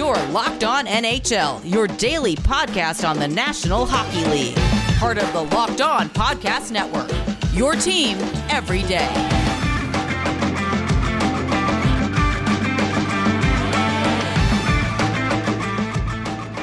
Your 0.00 0.16
Locked 0.28 0.64
On 0.64 0.86
NHL, 0.86 1.60
your 1.70 1.86
daily 1.86 2.34
podcast 2.34 3.06
on 3.06 3.18
the 3.18 3.28
National 3.28 3.84
Hockey 3.84 4.24
League. 4.30 4.56
Part 4.98 5.18
of 5.18 5.30
the 5.34 5.42
Locked 5.54 5.82
On 5.82 6.08
Podcast 6.08 6.70
Network. 6.70 7.10
Your 7.52 7.74
team 7.74 8.16
every 8.48 8.80
day. 8.84 9.39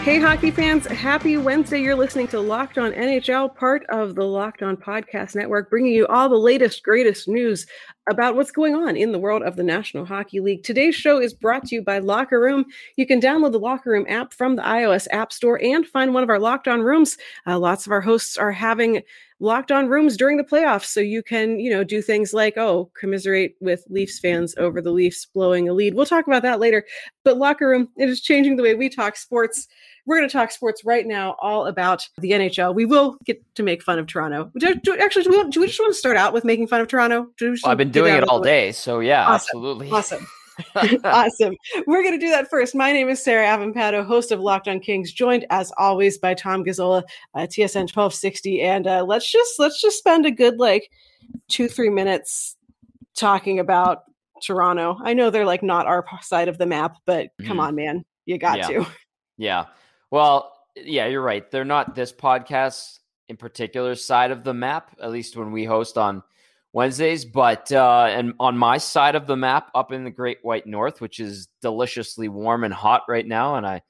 Hey, 0.07 0.21
hockey 0.21 0.51
fans, 0.51 0.87
happy 0.87 1.35
Wednesday. 1.35 1.81
You're 1.81 1.93
listening 1.93 2.29
to 2.29 2.39
Locked 2.39 2.77
On 2.77 2.93
NHL, 2.93 3.53
part 3.53 3.85
of 3.89 4.15
the 4.15 4.23
Locked 4.23 4.63
On 4.63 4.77
Podcast 4.77 5.35
Network, 5.35 5.69
bringing 5.69 5.91
you 5.91 6.07
all 6.07 6.29
the 6.29 6.37
latest, 6.37 6.81
greatest 6.81 7.27
news 7.27 7.67
about 8.09 8.37
what's 8.37 8.49
going 8.49 8.73
on 8.73 8.95
in 8.95 9.11
the 9.11 9.19
world 9.19 9.43
of 9.43 9.57
the 9.57 9.63
National 9.63 10.05
Hockey 10.05 10.39
League. 10.39 10.63
Today's 10.63 10.95
show 10.95 11.19
is 11.19 11.33
brought 11.33 11.65
to 11.65 11.75
you 11.75 11.81
by 11.81 11.99
Locker 11.99 12.39
Room. 12.39 12.63
You 12.95 13.05
can 13.05 13.19
download 13.19 13.51
the 13.51 13.59
Locker 13.59 13.91
Room 13.91 14.05
app 14.07 14.31
from 14.31 14.55
the 14.55 14.61
iOS 14.61 15.09
App 15.11 15.33
Store 15.33 15.61
and 15.61 15.85
find 15.85 16.13
one 16.13 16.23
of 16.23 16.29
our 16.29 16.39
Locked 16.39 16.69
On 16.69 16.79
rooms. 16.79 17.17
Uh, 17.45 17.59
lots 17.59 17.85
of 17.85 17.91
our 17.91 17.99
hosts 17.99 18.37
are 18.37 18.53
having 18.53 19.01
locked 19.39 19.71
on 19.71 19.87
rooms 19.87 20.17
during 20.17 20.37
the 20.37 20.43
playoffs 20.43 20.85
so 20.85 20.99
you 20.99 21.21
can 21.21 21.59
you 21.59 21.69
know 21.69 21.83
do 21.83 22.01
things 22.01 22.33
like 22.33 22.57
oh 22.57 22.89
commiserate 22.99 23.55
with 23.59 23.83
leafs 23.87 24.17
fans 24.17 24.55
over 24.57 24.81
the 24.81 24.89
leafs 24.89 25.27
blowing 25.27 25.69
a 25.69 25.73
lead 25.73 25.93
we'll 25.93 26.07
talk 26.07 26.25
about 26.25 26.41
that 26.41 26.59
later 26.59 26.83
but 27.23 27.37
locker 27.37 27.69
room 27.69 27.87
it 27.97 28.09
is 28.09 28.19
changing 28.19 28.55
the 28.55 28.63
way 28.63 28.73
we 28.73 28.89
talk 28.89 29.15
sports 29.15 29.67
we're 30.07 30.17
going 30.17 30.27
to 30.27 30.31
talk 30.31 30.51
sports 30.51 30.85
right 30.85 31.05
now, 31.05 31.35
all 31.39 31.67
about 31.67 32.07
the 32.17 32.31
NHL. 32.31 32.73
We 32.73 32.85
will 32.85 33.17
get 33.25 33.43
to 33.55 33.61
make 33.61 33.83
fun 33.83 33.99
of 33.99 34.07
Toronto. 34.07 34.49
Do, 34.57 34.73
do, 34.75 34.97
actually, 34.97 35.23
do 35.23 35.29
we, 35.31 35.49
do 35.49 35.59
we, 35.59 35.67
just 35.67 35.79
want 35.79 35.93
to 35.93 35.99
start 35.99 36.15
out 36.15 36.31
with 36.33 36.45
making 36.45 36.67
fun 36.67 36.79
of 36.79 36.87
Toronto? 36.87 37.27
Well, 37.39 37.55
I've 37.65 37.77
been 37.77 37.91
doing 37.91 38.15
it 38.15 38.23
all 38.23 38.41
day, 38.41 38.71
so 38.71 39.01
yeah, 39.01 39.27
awesome. 39.27 39.33
absolutely. 39.33 39.91
Awesome. 39.91 40.25
awesome. 41.03 41.55
We're 41.85 42.01
going 42.01 42.17
to 42.17 42.25
do 42.25 42.29
that 42.31 42.49
first. 42.49 42.73
My 42.73 42.93
name 42.93 43.09
is 43.09 43.21
Sarah 43.21 43.45
Avampato, 43.45 44.03
host 44.03 44.31
of 44.31 44.39
Locked 44.39 44.69
On 44.69 44.79
Kings, 44.79 45.11
joined 45.11 45.45
as 45.49 45.71
always 45.77 46.17
by 46.17 46.33
Tom 46.33 46.63
Gazzola, 46.63 47.03
uh, 47.35 47.41
TSN 47.41 47.93
1260. 47.93 48.61
And 48.61 48.87
uh, 48.87 49.03
let's 49.05 49.29
just 49.29 49.59
let's 49.59 49.79
just 49.81 49.99
spend 49.99 50.25
a 50.25 50.31
good 50.31 50.57
like 50.57 50.89
two 51.49 51.67
three 51.67 51.89
minutes 51.89 52.55
talking 53.15 53.59
about 53.59 54.03
Toronto. 54.41 54.97
I 55.03 55.13
know 55.13 55.29
they're 55.29 55.45
like 55.45 55.63
not 55.63 55.85
our 55.85 56.05
side 56.21 56.47
of 56.47 56.57
the 56.57 56.65
map, 56.65 56.95
but 57.05 57.27
mm. 57.39 57.45
come 57.45 57.59
on, 57.59 57.75
man, 57.75 58.05
you 58.25 58.37
got 58.37 58.57
yeah. 58.57 58.67
to. 58.67 58.87
Yeah. 59.37 59.65
Well, 60.11 60.53
yeah, 60.75 61.07
you're 61.07 61.21
right. 61.21 61.49
They're 61.49 61.65
not 61.65 61.95
this 61.95 62.13
podcast 62.13 62.99
in 63.27 63.37
particular 63.37 63.95
side 63.95 64.31
of 64.31 64.43
the 64.43 64.53
map, 64.53 64.95
at 65.01 65.11
least 65.11 65.35
when 65.35 65.51
we 65.51 65.65
host 65.65 65.97
on 65.97 66.23
Wednesdays, 66.73 67.25
but 67.25 67.71
uh, 67.71 68.07
and 68.09 68.33
on 68.39 68.57
my 68.57 68.77
side 68.77 69.15
of 69.15 69.27
the 69.27 69.35
map, 69.35 69.69
up 69.73 69.91
in 69.91 70.03
the 70.03 70.11
Great 70.11 70.37
White 70.43 70.67
North, 70.67 71.01
which 71.01 71.19
is 71.19 71.47
deliciously 71.61 72.29
warm 72.29 72.63
and 72.63 72.73
hot 72.73 73.03
right 73.07 73.25
now, 73.25 73.55
and 73.55 73.65
I 73.65 73.81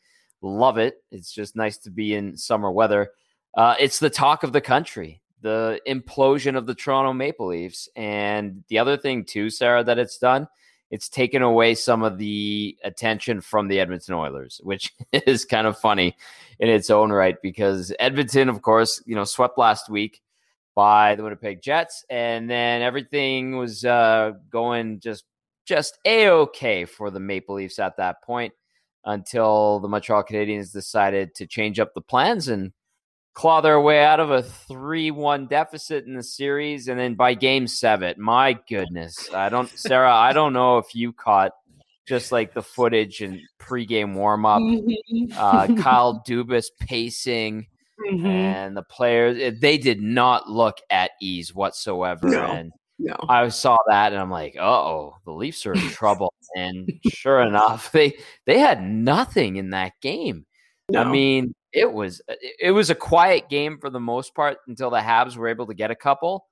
love 0.42 0.78
it. 0.78 1.04
It's 1.12 1.32
just 1.32 1.56
nice 1.56 1.78
to 1.80 1.92
be 1.92 2.14
in 2.14 2.38
summer 2.38 2.72
weather. 2.72 3.12
Uh, 3.56 3.76
it's 3.80 4.00
the 4.00 4.09
talk 4.09 4.44
of 4.44 4.54
the 4.54 4.62
country, 4.62 5.22
the 5.42 5.81
implosion 5.88 6.56
of 6.56 6.66
the 6.66 6.76
Toronto 6.76 7.14
Maple 7.14 7.48
Leafs, 7.48 7.90
and 7.96 8.64
the 8.70 8.80
other 8.80 8.98
thing 8.98 9.26
too, 9.26 9.50
Sarah, 9.50 9.84
that 9.84 10.00
it's 10.00 10.18
done 10.18 10.48
it's 10.90 11.10
taken 11.10 11.42
away 11.42 11.76
some 11.76 12.04
of 12.04 12.18
the 12.18 12.78
attention 12.84 13.42
from 13.42 13.68
the 13.68 13.80
Edmonton 13.80 14.14
Oilers, 14.14 14.62
which 14.64 14.94
is 15.12 15.46
kind 15.46 15.68
of 15.68 15.78
funny 15.78 16.16
in 16.60 16.70
its 16.70 16.90
own 16.90 17.12
right 17.12 17.36
because 17.42 17.94
Edmonton, 18.00 18.50
of 18.50 18.62
course, 18.62 19.02
you 19.06 19.16
know, 19.16 19.24
swept 19.24 19.58
last 19.58 19.90
week 19.90 20.22
by 20.76 21.16
the 21.16 21.24
Winnipeg 21.24 21.62
Jets, 21.62 22.06
and 22.10 22.50
then 22.50 22.82
everything 22.82 23.58
was 23.58 23.84
uh, 23.84 24.34
going 24.52 25.00
just 25.00 25.26
just 25.66 25.98
a 26.06 26.30
okay 26.30 26.86
for 26.86 27.12
the 27.12 27.20
Maple 27.20 27.56
Leafs 27.56 27.80
at 27.80 27.98
that 27.98 28.22
point 28.24 28.54
until 29.04 29.80
the 29.80 29.88
Montreal 29.88 30.24
Canadiens 30.24 30.72
decided 30.72 31.36
to 31.36 31.48
change 31.48 31.80
up 31.80 31.94
the 31.94 32.02
plans 32.02 32.48
and 32.48 32.72
claw 33.38 33.62
their 33.62 33.80
way 33.80 34.04
out 34.04 34.20
of 34.20 34.32
a 34.32 34.42
3 34.42 35.12
1 35.12 35.46
deficit 35.46 36.06
in 36.06 36.16
the 36.16 36.24
series. 36.24 36.88
And 36.88 37.00
then 37.00 37.14
by 37.14 37.36
game 37.36 37.68
seven, 37.68 38.16
my 38.18 38.58
goodness, 38.68 39.31
I 39.31 39.50
don't, 39.50 39.70
Sarah, 39.70 40.12
I 40.12 40.34
don't 40.34 40.53
know 40.53 40.80
if 40.80 40.96
you 40.96 41.14
caught 41.14 41.52
just 42.08 42.31
like 42.31 42.56
the 42.56 42.64
footage 42.64 43.22
and 43.22 43.40
pregame 43.59 44.16
warm 44.16 44.44
up, 44.44 44.59
mm-hmm. 44.64 45.38
uh, 45.38 45.68
Kyle 45.80 46.24
Dubas 46.28 46.66
pacing. 46.80 47.68
Mm-hmm. 48.09 48.26
And 48.26 48.76
the 48.76 48.81
players, 48.81 49.38
eh, 49.40 49.52
they 49.59 49.78
did 49.78 50.02
not 50.02 50.50
look 50.50 50.78
at 50.90 51.12
ease 51.22 51.53
whatsoever. 51.53 52.30
No. 52.30 52.44
And 52.44 52.72
no. 52.97 53.18
I 53.30 53.47
saw 53.50 53.78
that 53.88 54.14
and 54.14 54.22
I'm 54.22 54.31
like, 54.31 54.56
oh, 54.58 55.14
the 55.26 55.31
Leafs 55.31 55.64
are 55.68 55.74
in 55.74 55.80
trouble. 55.90 56.34
and 56.56 56.90
sure 57.08 57.42
enough, 57.42 57.92
they 57.92 58.18
they 58.46 58.58
had 58.58 58.81
nothing 58.81 59.58
in 59.58 59.70
that 59.72 59.94
game. 60.02 60.47
No. 60.90 61.02
I 61.02 61.12
mean, 61.12 61.53
it 61.73 61.91
was 61.91 62.22
uh, 62.29 62.33
it 62.59 62.72
was 62.72 62.89
a 62.89 62.95
quiet 62.95 63.50
game 63.50 63.78
for 63.79 63.89
the 63.89 64.00
most 64.00 64.33
part 64.35 64.57
until 64.67 64.89
the 64.89 65.00
Habs 65.00 65.35
were 65.35 65.47
able 65.47 65.67
to 65.67 65.73
get 65.73 65.91
a 65.91 65.95
couple, 65.95 66.45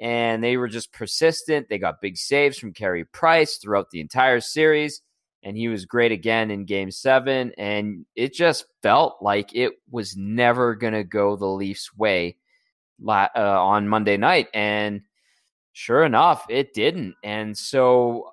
and 0.00 0.42
they 0.42 0.56
were 0.56 0.68
just 0.68 0.92
persistent. 0.92 1.68
They 1.68 1.78
got 1.78 2.00
big 2.00 2.16
saves 2.16 2.58
from 2.58 2.72
Carey 2.72 3.04
Price 3.04 3.56
throughout 3.56 3.90
the 3.90 4.00
entire 4.00 4.40
series, 4.40 5.00
and 5.42 5.56
he 5.56 5.68
was 5.68 5.84
great 5.84 6.12
again 6.12 6.50
in 6.50 6.64
Game 6.64 6.90
Seven. 6.90 7.52
And 7.56 8.06
it 8.14 8.34
just 8.34 8.66
felt 8.82 9.16
like 9.20 9.54
it 9.54 9.72
was 9.90 10.16
never 10.16 10.74
going 10.74 10.94
to 10.94 11.04
go 11.04 11.36
the 11.36 11.46
Leafs' 11.46 11.94
way 11.96 12.36
uh, 13.06 13.28
on 13.34 13.88
Monday 13.88 14.16
night, 14.16 14.48
and 14.52 15.02
sure 15.72 16.04
enough, 16.04 16.44
it 16.48 16.74
didn't. 16.74 17.14
And 17.22 17.56
so 17.56 18.32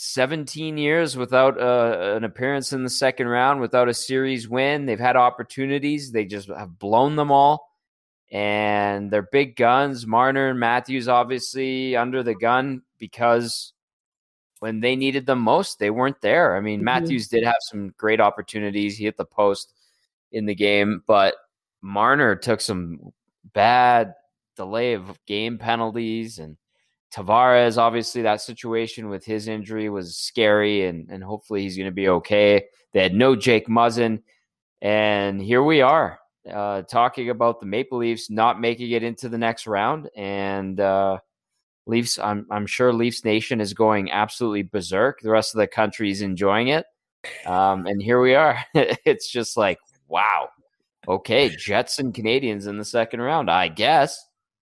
17 0.00 0.78
years 0.78 1.16
without 1.16 1.60
uh, 1.60 2.14
an 2.16 2.22
appearance 2.22 2.72
in 2.72 2.84
the 2.84 2.88
second 2.90 3.26
round, 3.26 3.60
without 3.60 3.88
a 3.88 3.94
series 3.94 4.48
win. 4.48 4.86
They've 4.86 4.96
had 4.96 5.16
opportunities, 5.16 6.12
they 6.12 6.24
just 6.24 6.48
have 6.48 6.78
blown 6.78 7.16
them 7.16 7.32
all. 7.32 7.68
And 8.30 9.10
they're 9.10 9.22
big 9.32 9.56
guns. 9.56 10.06
Marner 10.06 10.50
and 10.50 10.60
Matthews, 10.60 11.08
obviously, 11.08 11.96
under 11.96 12.22
the 12.22 12.36
gun 12.36 12.82
because 12.98 13.72
when 14.60 14.78
they 14.78 14.94
needed 14.94 15.26
them 15.26 15.40
most, 15.40 15.80
they 15.80 15.90
weren't 15.90 16.20
there. 16.20 16.56
I 16.56 16.60
mean, 16.60 16.78
mm-hmm. 16.78 16.84
Matthews 16.84 17.26
did 17.26 17.42
have 17.42 17.56
some 17.62 17.92
great 17.96 18.20
opportunities. 18.20 18.96
He 18.96 19.04
hit 19.04 19.16
the 19.16 19.24
post 19.24 19.72
in 20.30 20.46
the 20.46 20.54
game, 20.54 21.02
but 21.08 21.34
Marner 21.82 22.36
took 22.36 22.60
some 22.60 23.12
bad 23.52 24.14
delay 24.54 24.92
of 24.92 25.18
game 25.26 25.58
penalties 25.58 26.38
and 26.38 26.56
Tavares, 27.14 27.78
obviously, 27.78 28.22
that 28.22 28.40
situation 28.40 29.08
with 29.08 29.24
his 29.24 29.48
injury 29.48 29.88
was 29.88 30.16
scary, 30.16 30.86
and, 30.86 31.08
and 31.10 31.24
hopefully 31.24 31.62
he's 31.62 31.76
going 31.76 31.88
to 31.88 31.92
be 31.92 32.08
okay. 32.08 32.64
They 32.92 33.02
had 33.02 33.14
no 33.14 33.34
Jake 33.34 33.68
Muzzin, 33.68 34.22
and 34.82 35.40
here 35.40 35.62
we 35.62 35.80
are 35.80 36.20
uh, 36.52 36.82
talking 36.82 37.30
about 37.30 37.60
the 37.60 37.66
Maple 37.66 37.98
Leafs 37.98 38.30
not 38.30 38.60
making 38.60 38.90
it 38.90 39.02
into 39.02 39.28
the 39.28 39.38
next 39.38 39.66
round. 39.66 40.08
And 40.16 40.80
uh, 40.80 41.18
Leafs, 41.86 42.18
I'm, 42.18 42.46
I'm 42.50 42.66
sure 42.66 42.92
Leafs 42.92 43.24
Nation 43.24 43.60
is 43.60 43.74
going 43.74 44.10
absolutely 44.10 44.62
berserk. 44.62 45.20
The 45.20 45.30
rest 45.30 45.54
of 45.54 45.58
the 45.58 45.66
country 45.66 46.10
is 46.10 46.22
enjoying 46.22 46.68
it. 46.68 46.86
Um, 47.46 47.86
and 47.86 48.02
here 48.02 48.20
we 48.20 48.34
are. 48.34 48.58
it's 48.74 49.30
just 49.30 49.56
like, 49.56 49.78
wow. 50.08 50.48
Okay, 51.06 51.48
Jets 51.48 51.98
and 51.98 52.12
Canadians 52.12 52.66
in 52.66 52.76
the 52.76 52.84
second 52.84 53.20
round, 53.20 53.50
I 53.50 53.68
guess. 53.68 54.26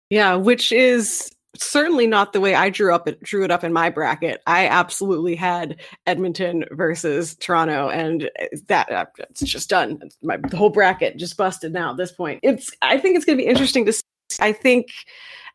Yeah, 0.09 0.35
which 0.35 0.71
is 0.71 1.31
certainly 1.59 2.07
not 2.07 2.33
the 2.33 2.39
way 2.39 2.55
I 2.55 2.69
drew 2.69 2.93
up 2.93 3.07
it 3.07 3.21
drew 3.21 3.43
it 3.43 3.51
up 3.51 3.63
in 3.63 3.73
my 3.73 3.89
bracket. 3.89 4.41
I 4.47 4.67
absolutely 4.67 5.35
had 5.35 5.77
Edmonton 6.05 6.65
versus 6.71 7.35
Toronto, 7.35 7.89
and 7.89 8.29
that 8.67 8.91
uh, 8.91 9.05
it's 9.19 9.41
just 9.41 9.69
done. 9.69 10.01
My 10.21 10.39
whole 10.53 10.69
bracket 10.69 11.17
just 11.17 11.37
busted 11.37 11.73
now 11.73 11.91
at 11.91 11.97
this 11.97 12.11
point. 12.11 12.39
It's 12.43 12.71
I 12.81 12.97
think 12.97 13.15
it's 13.15 13.25
going 13.25 13.37
to 13.37 13.43
be 13.43 13.49
interesting 13.49 13.85
to. 13.85 13.93
See. 13.93 14.01
I 14.39 14.51
think 14.51 14.87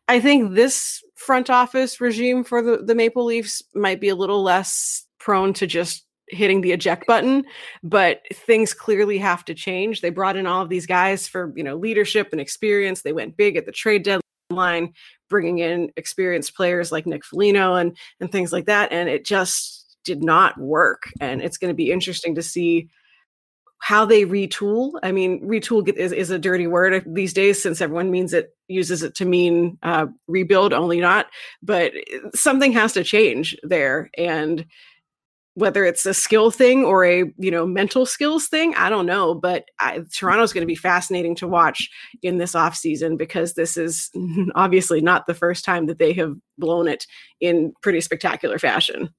I 0.07 0.19
think 0.19 0.55
this 0.55 1.03
front 1.15 1.49
office 1.49 2.01
regime 2.01 2.43
for 2.43 2.61
the 2.61 2.77
the 2.77 2.95
Maple 2.95 3.25
Leafs 3.25 3.63
might 3.73 4.01
be 4.01 4.09
a 4.09 4.15
little 4.15 4.43
less 4.43 5.05
prone 5.19 5.53
to 5.53 5.67
just 5.67 6.05
hitting 6.29 6.61
the 6.61 6.71
eject 6.71 7.05
button 7.05 7.43
but 7.83 8.21
things 8.33 8.73
clearly 8.73 9.17
have 9.17 9.43
to 9.43 9.53
change 9.53 10.01
they 10.01 10.09
brought 10.09 10.37
in 10.37 10.47
all 10.47 10.61
of 10.61 10.69
these 10.69 10.85
guys 10.85 11.27
for 11.27 11.53
you 11.55 11.63
know 11.63 11.75
leadership 11.75 12.29
and 12.31 12.39
experience 12.39 13.01
they 13.01 13.13
went 13.13 13.35
big 13.37 13.55
at 13.57 13.65
the 13.65 13.71
trade 13.71 14.03
deadline 14.03 14.22
bringing 15.29 15.59
in 15.59 15.91
experienced 15.97 16.55
players 16.55 16.91
like 16.91 17.05
Nick 17.05 17.25
Foligno 17.25 17.75
and 17.75 17.97
and 18.19 18.31
things 18.31 18.51
like 18.51 18.65
that, 18.65 18.91
and 18.91 19.09
it 19.09 19.25
just 19.25 19.97
did 20.03 20.23
not 20.23 20.57
work. 20.59 21.03
And 21.19 21.41
it's 21.41 21.57
going 21.57 21.69
to 21.69 21.75
be 21.75 21.91
interesting 21.91 22.35
to 22.35 22.43
see 22.43 22.89
how 23.79 24.05
they 24.05 24.23
retool. 24.23 24.93
I 25.03 25.11
mean, 25.11 25.41
retool 25.45 25.85
is, 25.89 26.13
is 26.13 26.29
a 26.29 26.39
dirty 26.39 26.67
word 26.67 27.03
these 27.05 27.33
days 27.33 27.61
since 27.61 27.81
everyone 27.81 28.11
means 28.11 28.33
it 28.33 28.55
uses 28.69 29.03
it 29.03 29.13
to 29.15 29.25
mean 29.25 29.77
uh, 29.83 30.05
rebuild, 30.27 30.71
only 30.71 31.01
not. 31.01 31.27
But 31.61 31.91
something 32.33 32.71
has 32.71 32.93
to 32.93 33.03
change 33.03 33.57
there, 33.61 34.09
and 34.17 34.65
whether 35.55 35.85
it's 35.85 36.05
a 36.05 36.13
skill 36.13 36.49
thing 36.51 36.83
or 36.83 37.05
a 37.05 37.25
you 37.37 37.51
know 37.51 37.65
mental 37.65 38.05
skills 38.05 38.47
thing 38.47 38.73
i 38.75 38.89
don't 38.89 39.05
know 39.05 39.33
but 39.33 39.65
I, 39.79 40.01
toronto's 40.15 40.53
going 40.53 40.63
to 40.63 40.67
be 40.67 40.75
fascinating 40.75 41.35
to 41.35 41.47
watch 41.47 41.89
in 42.21 42.37
this 42.37 42.55
off 42.55 42.75
season 42.75 43.17
because 43.17 43.53
this 43.53 43.77
is 43.77 44.09
obviously 44.55 45.01
not 45.01 45.25
the 45.25 45.33
first 45.33 45.65
time 45.65 45.85
that 45.87 45.99
they 45.99 46.13
have 46.13 46.35
blown 46.57 46.87
it 46.87 47.05
in 47.39 47.73
pretty 47.81 48.01
spectacular 48.01 48.59
fashion 48.59 49.09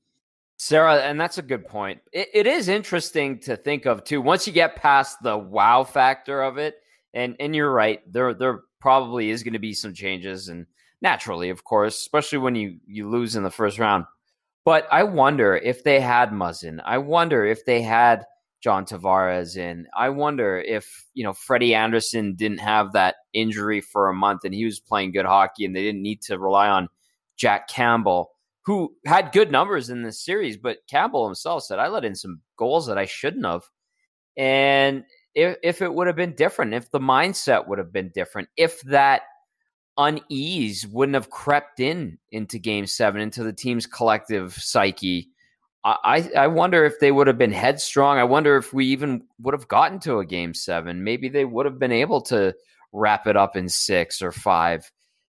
Sarah, 0.56 0.98
and 0.98 1.20
that's 1.20 1.36
a 1.36 1.42
good 1.42 1.66
point. 1.66 2.00
It, 2.12 2.28
it 2.32 2.46
is 2.46 2.68
interesting 2.68 3.40
to 3.40 3.56
think 3.56 3.86
of 3.86 4.04
too. 4.04 4.22
Once 4.22 4.46
you 4.46 4.52
get 4.52 4.76
past 4.76 5.18
the 5.22 5.36
wow 5.36 5.82
factor 5.82 6.42
of 6.42 6.58
it, 6.58 6.76
and 7.12 7.36
and 7.40 7.54
you're 7.54 7.72
right, 7.72 8.00
there 8.10 8.32
there 8.34 8.60
probably 8.80 9.30
is 9.30 9.42
going 9.42 9.54
to 9.54 9.58
be 9.58 9.74
some 9.74 9.92
changes, 9.92 10.48
and 10.48 10.66
naturally, 11.02 11.50
of 11.50 11.64
course, 11.64 11.98
especially 11.98 12.38
when 12.38 12.54
you 12.54 12.78
you 12.86 13.10
lose 13.10 13.36
in 13.36 13.42
the 13.42 13.50
first 13.50 13.78
round. 13.78 14.04
But 14.64 14.86
I 14.90 15.02
wonder 15.02 15.56
if 15.56 15.84
they 15.84 16.00
had 16.00 16.30
Muzzin. 16.30 16.80
I 16.84 16.98
wonder 16.98 17.44
if 17.44 17.64
they 17.64 17.82
had 17.82 18.24
John 18.62 18.86
Tavares 18.86 19.56
in. 19.58 19.86
I 19.94 20.08
wonder 20.08 20.58
if 20.58 21.06
you 21.12 21.24
know 21.24 21.34
Freddie 21.34 21.74
Andersen 21.74 22.34
didn't 22.34 22.58
have 22.58 22.92
that 22.92 23.16
injury 23.34 23.80
for 23.80 24.08
a 24.08 24.14
month 24.14 24.44
and 24.44 24.54
he 24.54 24.64
was 24.64 24.80
playing 24.80 25.12
good 25.12 25.26
hockey, 25.26 25.64
and 25.64 25.76
they 25.76 25.82
didn't 25.82 26.02
need 26.02 26.22
to 26.22 26.38
rely 26.38 26.68
on 26.68 26.88
Jack 27.36 27.68
Campbell 27.68 28.30
who 28.64 28.94
had 29.06 29.32
good 29.32 29.52
numbers 29.52 29.90
in 29.90 30.02
this 30.02 30.24
series, 30.24 30.56
but 30.56 30.78
Campbell 30.88 31.26
himself 31.26 31.62
said, 31.62 31.78
I 31.78 31.88
let 31.88 32.04
in 32.04 32.14
some 32.14 32.40
goals 32.56 32.86
that 32.86 32.96
I 32.98 33.04
shouldn't 33.04 33.44
have. 33.44 33.62
And 34.36 35.04
if, 35.34 35.56
if 35.62 35.82
it 35.82 35.92
would 35.92 36.06
have 36.06 36.16
been 36.16 36.34
different, 36.34 36.72
if 36.72 36.90
the 36.90 36.98
mindset 36.98 37.68
would 37.68 37.78
have 37.78 37.92
been 37.92 38.10
different, 38.14 38.48
if 38.56 38.80
that 38.82 39.22
unease 39.96 40.86
wouldn't 40.86 41.14
have 41.14 41.30
crept 41.30 41.80
in 41.80 42.18
into 42.30 42.58
game 42.58 42.86
seven, 42.86 43.20
into 43.20 43.44
the 43.44 43.52
team's 43.52 43.86
collective 43.86 44.54
psyche, 44.54 45.30
I, 45.84 46.30
I 46.34 46.46
wonder 46.46 46.86
if 46.86 46.98
they 46.98 47.12
would 47.12 47.26
have 47.26 47.36
been 47.36 47.52
headstrong. 47.52 48.16
I 48.16 48.24
wonder 48.24 48.56
if 48.56 48.72
we 48.72 48.86
even 48.86 49.24
would 49.40 49.52
have 49.52 49.68
gotten 49.68 50.00
to 50.00 50.18
a 50.18 50.24
game 50.24 50.54
seven. 50.54 51.04
Maybe 51.04 51.28
they 51.28 51.44
would 51.44 51.66
have 51.66 51.78
been 51.78 51.92
able 51.92 52.22
to 52.22 52.54
wrap 52.92 53.26
it 53.26 53.36
up 53.36 53.54
in 53.54 53.68
six 53.68 54.22
or 54.22 54.32
five. 54.32 54.90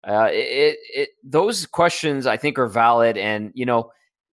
Uh, 0.07 0.29
it, 0.31 0.77
it, 0.95 1.09
those 1.23 1.65
questions 1.65 2.27
I 2.27 2.37
think 2.37 2.59
are 2.59 2.67
valid, 2.67 3.17
and 3.17 3.53
you 3.55 3.65
know, 3.65 3.91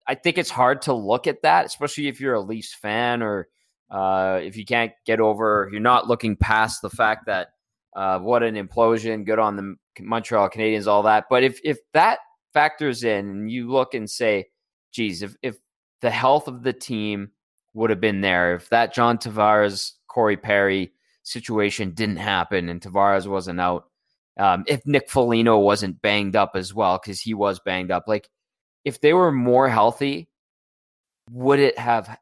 I 0.06 0.14
think 0.14 0.38
it's 0.38 0.48
hard 0.48 0.80
to 0.82 0.94
look 0.94 1.26
at 1.26 1.42
that, 1.42 1.66
especially 1.66 2.08
if 2.08 2.22
you're 2.22 2.34
a 2.34 2.40
Leafs 2.40 2.72
fan 2.72 3.22
or 3.22 3.48
uh, 3.90 4.40
if 4.42 4.56
you 4.56 4.64
can't 4.64 4.92
get 5.04 5.20
over, 5.20 5.68
you're 5.70 5.80
not 5.82 6.08
looking 6.08 6.36
past 6.36 6.80
the 6.80 6.88
fact 6.88 7.26
that 7.26 7.48
uh, 7.96 8.18
what 8.18 8.42
an 8.42 8.54
implosion, 8.54 9.24
good 9.24 9.38
on 9.38 9.56
the 9.56 9.74
Montreal 10.00 10.50
Canadiens, 10.50 10.86
all 10.86 11.02
that. 11.04 11.24
But 11.30 11.42
if 11.42 11.60
if 11.64 11.78
that 11.94 12.20
factors 12.52 13.04
in, 13.04 13.28
and 13.28 13.50
you 13.50 13.70
look 13.70 13.94
and 13.94 14.08
say, 14.08 14.46
"Geez, 14.92 15.22
if 15.22 15.34
if 15.42 15.56
the 16.00 16.10
health 16.10 16.48
of 16.48 16.62
the 16.62 16.72
team 16.72 17.30
would 17.74 17.90
have 17.90 18.00
been 18.00 18.20
there, 18.20 18.54
if 18.54 18.68
that 18.70 18.94
John 18.94 19.18
Tavares, 19.18 19.92
Corey 20.08 20.36
Perry 20.36 20.92
situation 21.22 21.92
didn't 21.92 22.16
happen, 22.16 22.68
and 22.68 22.80
Tavares 22.80 23.26
wasn't 23.26 23.60
out." 23.60 23.86
Um, 24.38 24.64
if 24.68 24.86
Nick 24.86 25.10
Foligno 25.10 25.58
wasn't 25.58 26.00
banged 26.00 26.36
up 26.36 26.52
as 26.54 26.72
well, 26.72 27.00
because 27.02 27.20
he 27.20 27.34
was 27.34 27.58
banged 27.58 27.90
up, 27.90 28.04
like 28.06 28.28
if 28.84 29.00
they 29.00 29.12
were 29.12 29.32
more 29.32 29.68
healthy, 29.68 30.28
would 31.30 31.58
it 31.58 31.78
have 31.78 32.18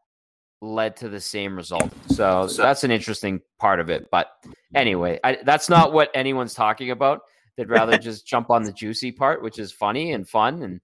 led 0.61 0.97
to 0.97 1.09
the 1.09 1.21
same 1.21 1.57
result? 1.57 1.93
So, 2.09 2.47
so 2.47 2.63
that's 2.63 2.85
an 2.85 2.91
interesting 2.91 3.41
part 3.59 3.81
of 3.81 3.91
it. 3.91 4.11
But 4.11 4.29
anyway, 4.75 5.21
I, 5.23 5.39
that's 5.45 5.69
not 5.69 5.93
what 5.93 6.11
anyone's 6.15 6.55
talking 6.55 6.91
about. 6.91 7.23
They'd 7.57 7.69
rather 7.69 7.99
just 8.01 8.27
jump 8.27 8.51
on 8.51 8.63
the 8.63 8.73
juicy 8.73 9.13
part, 9.13 9.43
which 9.43 9.59
is 9.59 9.73
funny 9.73 10.13
and 10.13 10.29
fun. 10.29 10.63
And 10.63 10.81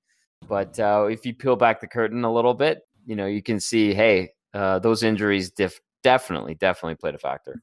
but 0.49 0.79
uh, 0.79 1.09
if 1.11 1.25
you 1.25 1.35
peel 1.35 1.57
back 1.57 1.81
the 1.81 1.87
curtain 1.87 2.25
a 2.25 2.33
little 2.33 2.55
bit, 2.55 2.83
you 3.07 3.17
know 3.17 3.27
you 3.27 3.43
can 3.43 3.61
see, 3.61 3.95
hey, 3.95 4.31
uh, 4.55 4.79
those 4.79 5.03
injuries 5.03 5.51
def- 5.51 5.81
definitely, 6.03 6.55
definitely 6.55 6.97
played 6.97 7.15
a 7.15 7.19
factor. 7.19 7.63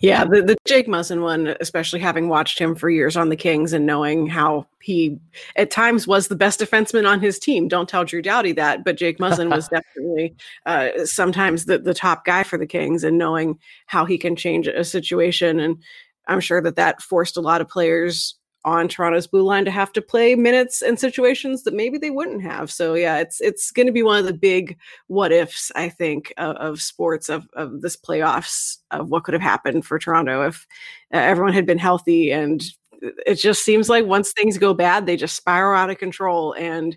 Yeah, 0.00 0.24
the, 0.24 0.42
the 0.42 0.56
Jake 0.66 0.88
Muzzin 0.88 1.22
one, 1.22 1.54
especially 1.60 2.00
having 2.00 2.28
watched 2.28 2.58
him 2.58 2.74
for 2.74 2.90
years 2.90 3.16
on 3.16 3.28
the 3.28 3.36
Kings 3.36 3.72
and 3.72 3.86
knowing 3.86 4.26
how 4.26 4.66
he 4.80 5.18
at 5.54 5.70
times 5.70 6.06
was 6.06 6.26
the 6.26 6.34
best 6.34 6.58
defenseman 6.58 7.08
on 7.08 7.20
his 7.20 7.38
team. 7.38 7.68
Don't 7.68 7.88
tell 7.88 8.04
Drew 8.04 8.20
Doughty 8.20 8.52
that, 8.52 8.84
but 8.84 8.96
Jake 8.96 9.18
Muzzin 9.18 9.54
was 9.54 9.68
definitely 9.96 10.34
uh, 10.66 10.88
sometimes 11.04 11.66
the, 11.66 11.78
the 11.78 11.94
top 11.94 12.24
guy 12.24 12.42
for 12.42 12.58
the 12.58 12.66
Kings 12.66 13.04
and 13.04 13.18
knowing 13.18 13.56
how 13.86 14.04
he 14.04 14.18
can 14.18 14.34
change 14.34 14.66
a 14.66 14.82
situation. 14.82 15.60
And 15.60 15.80
I'm 16.26 16.40
sure 16.40 16.60
that 16.60 16.76
that 16.76 17.00
forced 17.00 17.36
a 17.36 17.40
lot 17.40 17.60
of 17.60 17.68
players 17.68 18.37
on 18.68 18.88
Toronto's 18.88 19.26
blue 19.26 19.42
line 19.42 19.64
to 19.64 19.70
have 19.70 19.92
to 19.92 20.02
play 20.02 20.34
minutes 20.34 20.82
and 20.82 21.00
situations 21.00 21.64
that 21.64 21.74
maybe 21.74 21.98
they 21.98 22.10
wouldn't 22.10 22.42
have. 22.42 22.70
So 22.70 22.94
yeah, 22.94 23.18
it's 23.18 23.40
it's 23.40 23.70
going 23.70 23.86
to 23.86 23.92
be 23.92 24.02
one 24.02 24.18
of 24.18 24.26
the 24.26 24.34
big 24.34 24.76
what 25.06 25.32
ifs 25.32 25.72
I 25.74 25.88
think 25.88 26.32
of, 26.36 26.56
of, 26.56 26.82
sports 26.82 27.28
of 27.28 27.48
of 27.54 27.80
this 27.80 27.96
playoffs 27.96 28.78
of 28.90 29.08
what 29.08 29.24
could 29.24 29.34
have 29.34 29.42
happened 29.42 29.86
for 29.86 29.98
Toronto 29.98 30.46
if 30.46 30.66
uh, 31.12 31.16
everyone 31.16 31.54
had 31.54 31.66
been 31.66 31.78
healthy 31.78 32.30
and 32.30 32.62
it 33.00 33.36
just 33.36 33.64
seems 33.64 33.88
like 33.88 34.04
once 34.04 34.32
things 34.32 34.58
go 34.58 34.74
bad 34.74 35.06
they 35.06 35.16
just 35.16 35.36
spiral 35.36 35.78
out 35.78 35.90
of 35.90 35.98
control 35.98 36.52
and 36.54 36.96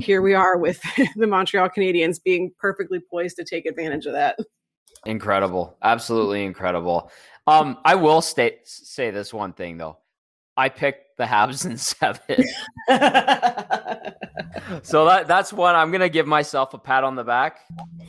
here 0.00 0.22
we 0.22 0.34
are 0.34 0.56
with 0.56 0.80
the 1.16 1.26
Montreal 1.26 1.68
Canadiens 1.68 2.22
being 2.22 2.52
perfectly 2.58 3.00
poised 3.00 3.36
to 3.36 3.44
take 3.44 3.66
advantage 3.66 4.06
of 4.06 4.12
that. 4.12 4.38
Incredible. 5.04 5.76
Absolutely 5.82 6.44
incredible. 6.44 7.10
Um 7.46 7.78
I 7.84 7.94
will 7.94 8.20
state 8.20 8.60
say 8.64 9.10
this 9.10 9.34
one 9.34 9.52
thing 9.52 9.76
though. 9.76 9.98
I 10.56 10.68
picked 10.68 11.09
the 11.20 11.26
Habs 11.26 11.66
in 11.66 11.76
seven. 11.76 12.44
so 14.82 15.04
that 15.04 15.28
that's 15.28 15.52
one 15.52 15.74
I'm 15.74 15.92
gonna 15.92 16.08
give 16.08 16.26
myself 16.26 16.74
a 16.74 16.78
pat 16.78 17.04
on 17.04 17.14
the 17.14 17.24
back 17.24 17.60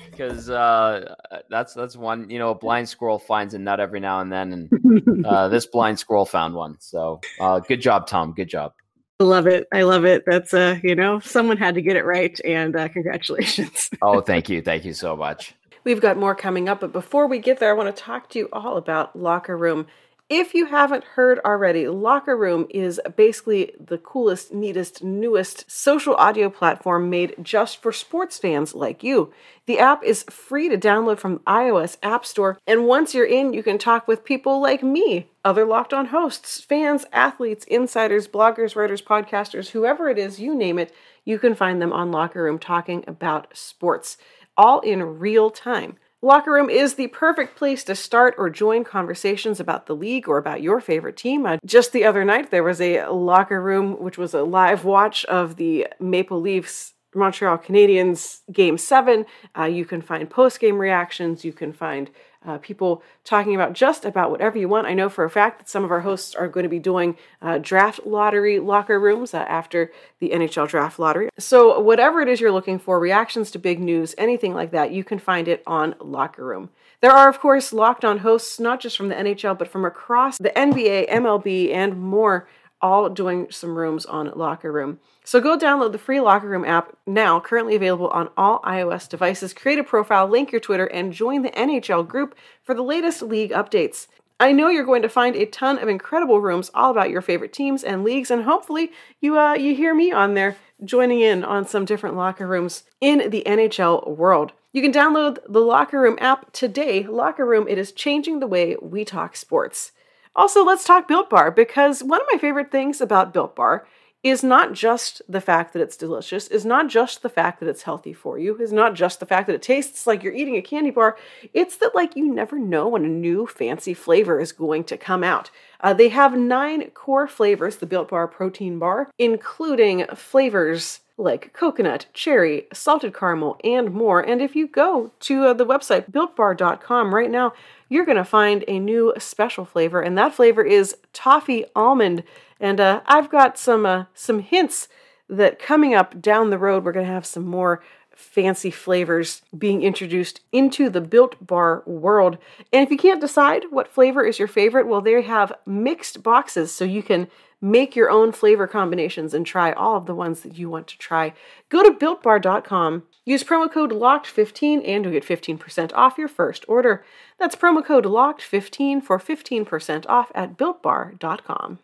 because 0.09 0.49
uh, 0.49 1.13
that's 1.49 1.73
that's 1.73 1.95
one 1.95 2.29
you 2.29 2.39
know 2.39 2.51
a 2.51 2.55
blind 2.55 2.89
squirrel 2.89 3.19
finds 3.19 3.53
a 3.53 3.59
nut 3.59 3.79
every 3.79 3.99
now 3.99 4.21
and 4.21 4.31
then, 4.31 4.53
and 4.53 5.25
uh, 5.25 5.47
this 5.49 5.65
blind 5.65 5.99
squirrel 5.99 6.25
found 6.25 6.55
one. 6.55 6.77
So 6.79 7.19
uh, 7.39 7.59
good 7.59 7.81
job, 7.81 8.07
Tom. 8.07 8.33
Good 8.33 8.49
job. 8.49 8.73
I 9.19 9.23
love 9.23 9.45
it. 9.45 9.67
I 9.71 9.83
love 9.83 10.05
it. 10.05 10.23
That's 10.25 10.53
uh, 10.53 10.79
you 10.81 10.95
know, 10.95 11.19
someone 11.19 11.57
had 11.57 11.75
to 11.75 11.81
get 11.81 11.95
it 11.95 12.05
right, 12.05 12.39
and 12.45 12.75
uh, 12.75 12.87
congratulations. 12.87 13.89
oh, 14.01 14.21
thank 14.21 14.49
you, 14.49 14.61
thank 14.61 14.85
you 14.85 14.93
so 14.93 15.15
much. 15.15 15.53
We've 15.83 16.01
got 16.01 16.17
more 16.17 16.35
coming 16.35 16.69
up, 16.69 16.79
but 16.79 16.91
before 16.91 17.27
we 17.27 17.39
get 17.39 17.59
there, 17.59 17.71
I 17.71 17.73
want 17.73 17.95
to 17.95 18.01
talk 18.01 18.29
to 18.29 18.39
you 18.39 18.49
all 18.53 18.77
about 18.77 19.15
Locker 19.15 19.57
Room. 19.57 19.87
If 20.33 20.53
you 20.53 20.67
haven't 20.67 21.03
heard 21.03 21.41
already, 21.43 21.89
Locker 21.89 22.37
Room 22.37 22.65
is 22.69 23.01
basically 23.17 23.73
the 23.77 23.97
coolest, 23.97 24.53
neatest, 24.53 25.03
newest 25.03 25.69
social 25.69 26.15
audio 26.15 26.49
platform 26.49 27.09
made 27.09 27.35
just 27.41 27.81
for 27.81 27.91
sports 27.91 28.37
fans 28.37 28.73
like 28.73 29.03
you. 29.03 29.33
The 29.65 29.79
app 29.79 30.05
is 30.05 30.23
free 30.29 30.69
to 30.69 30.77
download 30.77 31.19
from 31.19 31.33
the 31.33 31.39
iOS 31.41 31.97
App 32.01 32.25
Store, 32.25 32.57
and 32.65 32.87
once 32.87 33.13
you're 33.13 33.25
in, 33.25 33.51
you 33.51 33.61
can 33.61 33.77
talk 33.77 34.07
with 34.07 34.23
people 34.23 34.61
like 34.61 34.81
me, 34.81 35.27
other 35.43 35.65
locked 35.65 35.93
on 35.93 36.05
hosts, 36.05 36.61
fans, 36.61 37.05
athletes, 37.11 37.65
insiders, 37.65 38.25
bloggers, 38.29 38.73
writers, 38.73 39.01
podcasters, 39.01 39.71
whoever 39.71 40.07
it 40.07 40.17
is, 40.17 40.39
you 40.39 40.55
name 40.55 40.79
it, 40.79 40.93
you 41.25 41.39
can 41.39 41.55
find 41.55 41.81
them 41.81 41.91
on 41.91 42.09
Locker 42.09 42.41
Room 42.41 42.57
talking 42.57 43.03
about 43.05 43.47
sports, 43.53 44.15
all 44.55 44.79
in 44.79 45.19
real 45.19 45.49
time. 45.49 45.97
Locker 46.23 46.51
Room 46.51 46.69
is 46.69 46.95
the 46.95 47.07
perfect 47.07 47.55
place 47.57 47.83
to 47.85 47.95
start 47.95 48.35
or 48.37 48.51
join 48.51 48.83
conversations 48.83 49.59
about 49.59 49.87
the 49.87 49.95
league 49.95 50.27
or 50.27 50.37
about 50.37 50.61
your 50.61 50.79
favorite 50.79 51.17
team. 51.17 51.47
Uh, 51.47 51.57
just 51.65 51.93
the 51.93 52.05
other 52.05 52.23
night, 52.23 52.51
there 52.51 52.63
was 52.63 52.79
a 52.79 53.07
Locker 53.07 53.59
Room, 53.59 53.93
which 53.99 54.19
was 54.19 54.35
a 54.35 54.43
live 54.43 54.85
watch 54.85 55.25
of 55.25 55.55
the 55.55 55.87
Maple 55.99 56.39
Leafs 56.39 56.93
Montreal 57.15 57.57
Canadiens 57.57 58.41
game 58.51 58.77
seven. 58.77 59.25
Uh, 59.57 59.63
you 59.63 59.83
can 59.83 60.01
find 60.01 60.29
post 60.29 60.59
game 60.59 60.77
reactions. 60.77 61.43
You 61.43 61.53
can 61.53 61.73
find 61.73 62.11
uh, 62.45 62.57
people 62.57 63.03
talking 63.23 63.55
about 63.55 63.73
just 63.73 64.05
about 64.05 64.31
whatever 64.31 64.57
you 64.57 64.67
want. 64.67 64.87
I 64.87 64.93
know 64.93 65.09
for 65.09 65.23
a 65.23 65.29
fact 65.29 65.59
that 65.59 65.69
some 65.69 65.83
of 65.83 65.91
our 65.91 66.01
hosts 66.01 66.33
are 66.33 66.47
going 66.47 66.63
to 66.63 66.69
be 66.69 66.79
doing 66.79 67.17
uh, 67.41 67.59
draft 67.59 68.05
lottery 68.05 68.59
locker 68.59 68.99
rooms 68.99 69.33
uh, 69.33 69.37
after 69.37 69.91
the 70.19 70.29
NHL 70.29 70.67
draft 70.67 70.99
lottery. 70.99 71.29
So, 71.37 71.79
whatever 71.79 72.21
it 72.21 72.27
is 72.27 72.41
you're 72.41 72.51
looking 72.51 72.79
for, 72.79 72.99
reactions 72.99 73.51
to 73.51 73.59
big 73.59 73.79
news, 73.79 74.15
anything 74.17 74.53
like 74.53 74.71
that, 74.71 74.91
you 74.91 75.03
can 75.03 75.19
find 75.19 75.47
it 75.47 75.63
on 75.67 75.95
Locker 75.99 76.43
Room. 76.43 76.69
There 77.01 77.11
are, 77.11 77.27
of 77.27 77.39
course, 77.39 77.73
locked 77.73 78.05
on 78.05 78.19
hosts, 78.19 78.59
not 78.59 78.79
just 78.79 78.95
from 78.95 79.09
the 79.09 79.15
NHL, 79.15 79.57
but 79.57 79.67
from 79.67 79.85
across 79.85 80.37
the 80.37 80.51
NBA, 80.51 81.09
MLB, 81.09 81.73
and 81.73 81.99
more, 81.99 82.47
all 82.81 83.09
doing 83.09 83.47
some 83.49 83.77
rooms 83.77 84.05
on 84.05 84.31
Locker 84.35 84.71
Room. 84.71 84.99
So 85.23 85.39
go 85.39 85.57
download 85.57 85.91
the 85.91 85.97
free 85.97 86.19
Locker 86.19 86.49
Room 86.49 86.65
app 86.65 86.95
now, 87.05 87.39
currently 87.39 87.75
available 87.75 88.09
on 88.09 88.29
all 88.35 88.59
iOS 88.61 89.07
devices. 89.07 89.53
Create 89.53 89.79
a 89.79 89.83
profile, 89.83 90.27
link 90.27 90.51
your 90.51 90.61
Twitter, 90.61 90.85
and 90.87 91.13
join 91.13 91.41
the 91.41 91.51
NHL 91.51 92.07
group 92.07 92.35
for 92.63 92.73
the 92.73 92.81
latest 92.81 93.21
league 93.21 93.51
updates. 93.51 94.07
I 94.39 94.51
know 94.53 94.69
you're 94.69 94.85
going 94.85 95.03
to 95.03 95.09
find 95.09 95.35
a 95.35 95.45
ton 95.45 95.77
of 95.77 95.87
incredible 95.87 96.41
rooms 96.41 96.71
all 96.73 96.89
about 96.89 97.11
your 97.11 97.21
favorite 97.21 97.53
teams 97.53 97.83
and 97.83 98.03
leagues, 98.03 98.31
and 98.31 98.43
hopefully 98.43 98.91
you 99.19 99.37
uh, 99.37 99.53
you 99.53 99.75
hear 99.75 99.93
me 99.93 100.11
on 100.11 100.33
there 100.33 100.57
joining 100.83 101.21
in 101.21 101.43
on 101.43 101.67
some 101.67 101.85
different 101.85 102.15
locker 102.15 102.47
rooms 102.47 102.83
in 102.99 103.29
the 103.29 103.43
NHL 103.45 104.17
world. 104.17 104.53
You 104.73 104.81
can 104.81 104.93
download 104.93 105.37
the 105.47 105.59
Locker 105.59 105.99
Room 105.99 106.17
app 106.21 106.51
today. 106.53 107.03
Locker 107.03 107.45
Room, 107.45 107.67
it 107.67 107.77
is 107.77 107.91
changing 107.91 108.39
the 108.39 108.47
way 108.47 108.77
we 108.81 109.03
talk 109.03 109.35
sports. 109.35 109.91
Also, 110.35 110.63
let's 110.63 110.85
talk 110.85 111.07
Built 111.07 111.29
Bar 111.29 111.51
because 111.51 112.03
one 112.03 112.21
of 112.21 112.27
my 112.31 112.37
favorite 112.37 112.71
things 112.71 113.01
about 113.01 113.33
Built 113.33 113.55
Bar 113.55 113.85
is 114.23 114.43
not 114.43 114.73
just 114.73 115.21
the 115.27 115.41
fact 115.41 115.73
that 115.73 115.81
it's 115.81 115.97
delicious, 115.97 116.47
is 116.47 116.63
not 116.63 116.87
just 116.87 117.23
the 117.23 117.29
fact 117.29 117.59
that 117.59 117.67
it's 117.67 117.81
healthy 117.81 118.13
for 118.13 118.37
you, 118.37 118.55
is 118.57 118.71
not 118.71 118.93
just 118.93 119.19
the 119.19 119.25
fact 119.25 119.47
that 119.47 119.55
it 119.55 119.63
tastes 119.63 120.05
like 120.05 120.21
you're 120.21 120.33
eating 120.33 120.55
a 120.55 120.61
candy 120.61 120.91
bar. 120.91 121.17
It's 121.53 121.75
that, 121.77 121.95
like, 121.95 122.15
you 122.15 122.31
never 122.31 122.59
know 122.59 122.87
when 122.87 123.03
a 123.03 123.09
new 123.09 123.47
fancy 123.47 123.95
flavor 123.95 124.39
is 124.39 124.51
going 124.51 124.83
to 124.85 124.97
come 124.97 125.23
out. 125.23 125.49
Uh, 125.79 125.93
they 125.93 126.09
have 126.09 126.37
nine 126.37 126.91
core 126.91 127.27
flavors, 127.27 127.77
the 127.77 127.87
Built 127.87 128.09
Bar 128.09 128.27
Protein 128.27 128.77
Bar, 128.77 129.09
including 129.17 130.05
flavors 130.15 130.99
like 131.21 131.53
coconut, 131.53 132.07
cherry, 132.13 132.67
salted 132.73 133.13
caramel, 133.13 133.57
and 133.63 133.93
more. 133.93 134.21
And 134.21 134.41
if 134.41 134.55
you 134.55 134.67
go 134.67 135.11
to 135.21 135.45
uh, 135.45 135.53
the 135.53 135.65
website 135.65 136.11
builtbar.com 136.11 137.13
right 137.13 137.29
now, 137.29 137.53
you're 137.89 138.05
going 138.05 138.17
to 138.17 138.25
find 138.25 138.63
a 138.67 138.79
new 138.79 139.13
special 139.17 139.65
flavor, 139.65 140.01
and 140.01 140.17
that 140.17 140.33
flavor 140.33 140.63
is 140.63 140.95
toffee 141.13 141.65
almond. 141.75 142.23
And 142.59 142.79
uh, 142.79 143.01
I've 143.05 143.29
got 143.29 143.57
some 143.57 143.85
uh, 143.85 144.05
some 144.13 144.39
hints 144.39 144.87
that 145.29 145.59
coming 145.59 145.93
up 145.93 146.21
down 146.21 146.49
the 146.49 146.57
road, 146.57 146.83
we're 146.83 146.91
going 146.91 147.05
to 147.05 147.11
have 147.11 147.25
some 147.25 147.45
more 147.45 147.81
fancy 148.13 148.69
flavors 148.69 149.41
being 149.57 149.81
introduced 149.81 150.41
into 150.51 150.89
the 150.89 151.01
Built 151.01 151.45
Bar 151.45 151.83
world. 151.85 152.37
And 152.71 152.83
if 152.83 152.91
you 152.91 152.97
can't 152.97 153.21
decide 153.21 153.63
what 153.69 153.87
flavor 153.87 154.23
is 154.23 154.37
your 154.37 154.47
favorite, 154.47 154.87
well, 154.87 155.01
they 155.01 155.21
have 155.21 155.53
mixed 155.65 156.21
boxes 156.21 156.73
so 156.73 156.85
you 156.85 157.01
can 157.01 157.27
make 157.61 157.95
your 157.95 158.09
own 158.09 158.31
flavor 158.31 158.67
combinations 158.67 159.33
and 159.33 159.45
try 159.45 159.71
all 159.71 159.95
of 159.95 160.07
the 160.07 160.15
ones 160.15 160.41
that 160.41 160.57
you 160.57 160.69
want 160.69 160.87
to 160.87 160.97
try. 160.97 161.33
Go 161.69 161.83
to 161.83 161.91
builtbar.com, 161.91 163.03
use 163.25 163.43
promo 163.43 163.71
code 163.71 163.91
LOCKED15 163.91 164.81
and 164.85 165.05
you'll 165.05 165.13
get 165.13 165.25
15% 165.25 165.91
off 165.93 166.17
your 166.17 166.27
first 166.27 166.65
order. 166.67 167.05
That's 167.39 167.55
promo 167.55 167.85
code 167.85 168.05
LOCKED15 168.05 169.03
for 169.03 169.19
15% 169.19 170.05
off 170.09 170.31
at 170.33 170.57
builtbar.com. 170.57 171.79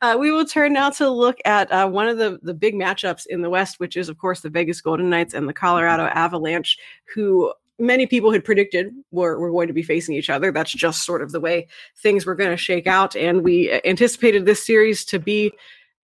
Uh, 0.00 0.16
we 0.18 0.30
will 0.30 0.44
turn 0.44 0.72
now 0.74 0.90
to 0.90 1.08
look 1.08 1.38
at 1.44 1.70
uh, 1.72 1.88
one 1.88 2.08
of 2.08 2.18
the, 2.18 2.38
the 2.42 2.54
big 2.54 2.74
matchups 2.74 3.26
in 3.26 3.40
the 3.42 3.50
West, 3.50 3.80
which 3.80 3.96
is, 3.96 4.08
of 4.08 4.18
course, 4.18 4.40
the 4.40 4.50
Vegas 4.50 4.80
Golden 4.80 5.08
Knights 5.08 5.34
and 5.34 5.48
the 5.48 5.52
Colorado 5.52 6.04
Avalanche, 6.04 6.78
who 7.14 7.52
many 7.78 8.06
people 8.06 8.32
had 8.32 8.44
predicted 8.44 8.92
were, 9.10 9.38
were 9.38 9.50
going 9.50 9.68
to 9.68 9.72
be 9.74 9.82
facing 9.82 10.14
each 10.14 10.30
other. 10.30 10.50
That's 10.50 10.72
just 10.72 11.04
sort 11.04 11.22
of 11.22 11.32
the 11.32 11.40
way 11.40 11.68
things 11.96 12.26
were 12.26 12.34
going 12.34 12.50
to 12.50 12.56
shake 12.56 12.86
out. 12.86 13.14
And 13.16 13.42
we 13.42 13.72
uh, 13.72 13.80
anticipated 13.84 14.44
this 14.44 14.64
series 14.64 15.04
to 15.06 15.18
be 15.18 15.52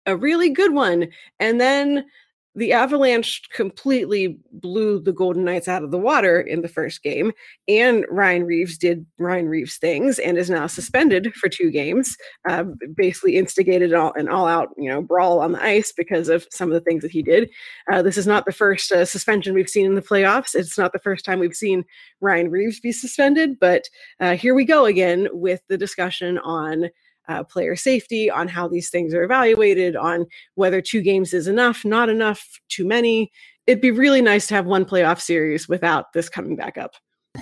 a 0.06 0.16
really 0.16 0.50
good 0.50 0.74
one. 0.74 1.08
And 1.38 1.60
then 1.60 2.04
the 2.54 2.72
Avalanche 2.72 3.42
completely 3.52 4.38
blew 4.52 5.00
the 5.00 5.12
Golden 5.12 5.44
Knights 5.44 5.68
out 5.68 5.82
of 5.82 5.90
the 5.90 5.98
water 5.98 6.40
in 6.40 6.60
the 6.60 6.68
first 6.68 7.02
game, 7.02 7.32
and 7.66 8.04
Ryan 8.10 8.44
Reaves 8.44 8.76
did 8.76 9.06
Ryan 9.18 9.48
Reaves 9.48 9.76
things 9.76 10.18
and 10.18 10.36
is 10.36 10.50
now 10.50 10.66
suspended 10.66 11.32
for 11.34 11.48
two 11.48 11.70
games. 11.70 12.16
Uh, 12.48 12.64
basically, 12.96 13.36
instigated 13.36 13.94
all, 13.94 14.12
an 14.14 14.28
all-out 14.28 14.68
you 14.76 14.90
know 14.90 15.00
brawl 15.00 15.40
on 15.40 15.52
the 15.52 15.62
ice 15.62 15.92
because 15.96 16.28
of 16.28 16.46
some 16.50 16.70
of 16.70 16.74
the 16.74 16.80
things 16.80 17.02
that 17.02 17.10
he 17.10 17.22
did. 17.22 17.48
Uh, 17.90 18.02
this 18.02 18.18
is 18.18 18.26
not 18.26 18.44
the 18.44 18.52
first 18.52 18.92
uh, 18.92 19.04
suspension 19.04 19.54
we've 19.54 19.68
seen 19.68 19.86
in 19.86 19.94
the 19.94 20.02
playoffs. 20.02 20.54
It's 20.54 20.78
not 20.78 20.92
the 20.92 20.98
first 20.98 21.24
time 21.24 21.38
we've 21.38 21.54
seen 21.54 21.84
Ryan 22.20 22.50
Reaves 22.50 22.80
be 22.80 22.92
suspended, 22.92 23.58
but 23.60 23.84
uh, 24.20 24.36
here 24.36 24.54
we 24.54 24.64
go 24.64 24.84
again 24.84 25.28
with 25.32 25.62
the 25.68 25.78
discussion 25.78 26.38
on 26.38 26.90
uh, 27.28 27.44
player 27.44 27.76
safety, 27.76 28.30
on 28.30 28.48
how 28.48 28.68
these 28.68 28.90
things 28.90 29.14
are 29.14 29.22
evaluated, 29.22 29.96
on 29.96 30.26
whether 30.54 30.80
two 30.80 31.02
games 31.02 31.32
is 31.32 31.46
enough, 31.46 31.84
not 31.84 32.08
enough, 32.08 32.60
too 32.68 32.86
many. 32.86 33.30
It'd 33.66 33.82
be 33.82 33.90
really 33.90 34.22
nice 34.22 34.46
to 34.48 34.54
have 34.54 34.66
one 34.66 34.84
playoff 34.84 35.20
series 35.20 35.68
without 35.68 36.12
this 36.12 36.28
coming 36.28 36.56
back 36.56 36.76
up. 36.78 36.94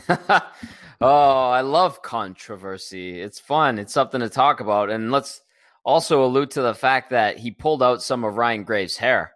oh, 1.00 1.50
I 1.50 1.62
love 1.62 2.02
controversy. 2.02 3.20
It's 3.20 3.40
fun. 3.40 3.78
It's 3.78 3.92
something 3.92 4.20
to 4.20 4.28
talk 4.28 4.60
about. 4.60 4.90
And 4.90 5.10
let's 5.10 5.40
also 5.84 6.24
allude 6.24 6.50
to 6.52 6.62
the 6.62 6.74
fact 6.74 7.10
that 7.10 7.38
he 7.38 7.50
pulled 7.50 7.82
out 7.82 8.02
some 8.02 8.24
of 8.24 8.36
Ryan 8.36 8.64
Graves' 8.64 8.96
hair, 8.96 9.32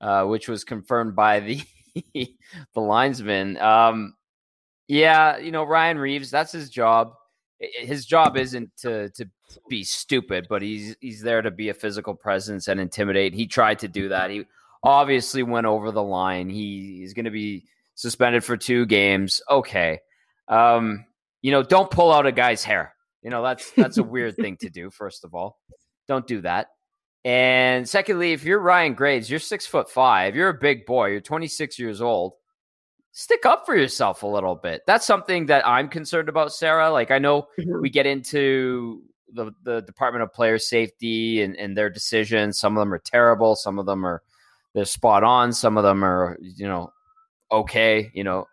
uh, 0.00 0.24
which 0.24 0.48
was 0.48 0.64
confirmed 0.64 1.14
by 1.14 1.40
the 1.40 1.62
the 2.14 2.80
linesman. 2.80 3.56
Um, 3.58 4.14
yeah, 4.88 5.38
you 5.38 5.52
know 5.52 5.64
Ryan 5.64 5.98
Reaves. 5.98 6.30
That's 6.30 6.52
his 6.52 6.68
job 6.68 7.14
his 7.72 8.06
job 8.06 8.36
isn't 8.36 8.70
to 8.78 9.10
to 9.10 9.28
be 9.68 9.84
stupid, 9.84 10.46
but 10.48 10.62
he's 10.62 10.96
he's 11.00 11.22
there 11.22 11.42
to 11.42 11.50
be 11.50 11.68
a 11.68 11.74
physical 11.74 12.14
presence 12.14 12.68
and 12.68 12.80
intimidate. 12.80 13.34
He 13.34 13.46
tried 13.46 13.80
to 13.80 13.88
do 13.88 14.08
that. 14.08 14.30
He 14.30 14.44
obviously 14.82 15.42
went 15.42 15.66
over 15.66 15.90
the 15.90 16.02
line. 16.02 16.48
He 16.50 17.02
is 17.02 17.14
going 17.14 17.24
to 17.24 17.30
be 17.30 17.64
suspended 17.94 18.44
for 18.44 18.56
two 18.56 18.86
games. 18.86 19.40
Okay, 19.50 20.00
um, 20.48 21.04
you 21.42 21.50
know, 21.50 21.62
don't 21.62 21.90
pull 21.90 22.12
out 22.12 22.26
a 22.26 22.32
guy's 22.32 22.64
hair. 22.64 22.94
You 23.22 23.30
know, 23.30 23.42
that's 23.42 23.70
that's 23.72 23.98
a 23.98 24.02
weird 24.02 24.36
thing 24.36 24.56
to 24.58 24.70
do. 24.70 24.90
First 24.92 25.24
of 25.24 25.34
all, 25.34 25.58
don't 26.08 26.26
do 26.26 26.40
that. 26.42 26.68
And 27.24 27.88
secondly, 27.88 28.32
if 28.32 28.44
you're 28.44 28.58
Ryan 28.58 28.92
Graves, 28.92 29.30
you're 29.30 29.40
six 29.40 29.66
foot 29.66 29.90
five. 29.90 30.36
You're 30.36 30.50
a 30.50 30.54
big 30.54 30.84
boy. 30.84 31.08
You're 31.08 31.20
26 31.20 31.78
years 31.78 32.02
old 32.02 32.34
stick 33.14 33.46
up 33.46 33.64
for 33.64 33.76
yourself 33.76 34.24
a 34.24 34.26
little 34.26 34.56
bit. 34.56 34.82
That's 34.86 35.06
something 35.06 35.46
that 35.46 35.66
I'm 35.66 35.88
concerned 35.88 36.28
about, 36.28 36.52
Sarah. 36.52 36.90
Like 36.90 37.10
I 37.10 37.18
know 37.18 37.46
mm-hmm. 37.58 37.80
we 37.80 37.88
get 37.88 38.06
into 38.06 39.02
the, 39.32 39.52
the 39.62 39.80
Department 39.82 40.24
of 40.24 40.32
Player 40.32 40.58
Safety 40.58 41.42
and, 41.42 41.56
and 41.56 41.76
their 41.76 41.88
decisions. 41.88 42.58
Some 42.58 42.76
of 42.76 42.82
them 42.82 42.92
are 42.92 42.98
terrible, 42.98 43.56
some 43.56 43.78
of 43.78 43.86
them 43.86 44.04
are 44.04 44.22
they're 44.74 44.84
spot 44.84 45.22
on, 45.22 45.52
some 45.52 45.76
of 45.76 45.84
them 45.84 46.04
are, 46.04 46.36
you 46.40 46.66
know, 46.66 46.92
okay, 47.52 48.10
you 48.12 48.24
know. 48.24 48.48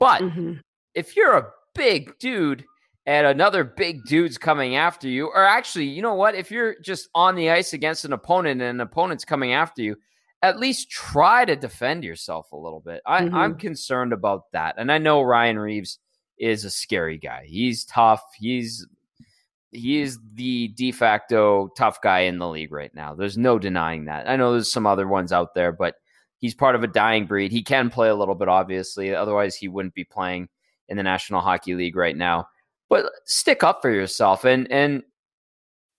But 0.00 0.22
mm-hmm. 0.22 0.54
if 0.94 1.16
you're 1.16 1.36
a 1.36 1.46
big 1.76 2.18
dude 2.18 2.64
and 3.06 3.28
another 3.28 3.62
big 3.62 4.04
dude's 4.04 4.36
coming 4.36 4.74
after 4.74 5.08
you, 5.08 5.26
or 5.28 5.44
actually, 5.44 5.84
you 5.84 6.02
know 6.02 6.14
what? 6.14 6.34
If 6.34 6.50
you're 6.50 6.74
just 6.80 7.08
on 7.14 7.36
the 7.36 7.50
ice 7.50 7.72
against 7.72 8.04
an 8.04 8.12
opponent 8.12 8.60
and 8.60 8.80
an 8.80 8.80
opponent's 8.80 9.24
coming 9.24 9.52
after 9.52 9.82
you, 9.82 9.96
at 10.42 10.58
least 10.58 10.90
try 10.90 11.44
to 11.44 11.56
defend 11.56 12.04
yourself 12.04 12.52
a 12.52 12.56
little 12.56 12.80
bit. 12.80 13.02
I, 13.06 13.22
mm-hmm. 13.22 13.34
I'm 13.34 13.54
concerned 13.56 14.12
about 14.12 14.50
that. 14.52 14.76
And 14.78 14.90
I 14.90 14.98
know 14.98 15.22
Ryan 15.22 15.58
Reaves 15.58 15.98
is 16.38 16.64
a 16.64 16.70
scary 16.70 17.18
guy. 17.18 17.44
He's 17.46 17.84
tough. 17.84 18.22
He's 18.38 18.86
he 19.72 20.00
is 20.00 20.18
the 20.34 20.68
de 20.68 20.90
facto 20.90 21.68
tough 21.76 22.00
guy 22.02 22.20
in 22.20 22.38
the 22.38 22.48
league 22.48 22.72
right 22.72 22.92
now. 22.94 23.14
There's 23.14 23.38
no 23.38 23.58
denying 23.58 24.06
that. 24.06 24.28
I 24.28 24.36
know 24.36 24.52
there's 24.52 24.72
some 24.72 24.86
other 24.86 25.06
ones 25.06 25.32
out 25.32 25.54
there, 25.54 25.70
but 25.70 25.94
he's 26.38 26.54
part 26.54 26.74
of 26.74 26.82
a 26.82 26.88
dying 26.88 27.26
breed. 27.26 27.52
He 27.52 27.62
can 27.62 27.88
play 27.88 28.08
a 28.08 28.14
little 28.14 28.34
bit, 28.34 28.48
obviously. 28.48 29.14
Otherwise, 29.14 29.54
he 29.54 29.68
wouldn't 29.68 29.94
be 29.94 30.04
playing 30.04 30.48
in 30.88 30.96
the 30.96 31.04
National 31.04 31.40
Hockey 31.40 31.74
League 31.74 31.94
right 31.94 32.16
now. 32.16 32.48
But 32.88 33.12
stick 33.26 33.62
up 33.62 33.80
for 33.80 33.90
yourself. 33.90 34.44
And 34.44 34.70
and 34.72 35.04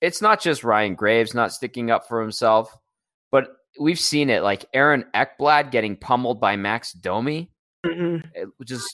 it's 0.01 0.21
not 0.21 0.41
just 0.41 0.63
Ryan 0.63 0.95
Graves 0.95 1.33
not 1.33 1.53
sticking 1.53 1.91
up 1.91 2.07
for 2.07 2.19
himself, 2.19 2.75
but 3.31 3.55
we've 3.79 3.99
seen 3.99 4.29
it 4.29 4.43
like 4.43 4.65
Aaron 4.73 5.05
Ekblad 5.13 5.71
getting 5.71 5.95
pummeled 5.95 6.39
by 6.39 6.55
Max 6.55 6.93
Domi, 6.93 7.51
mm-hmm. 7.85 8.43
just 8.65 8.89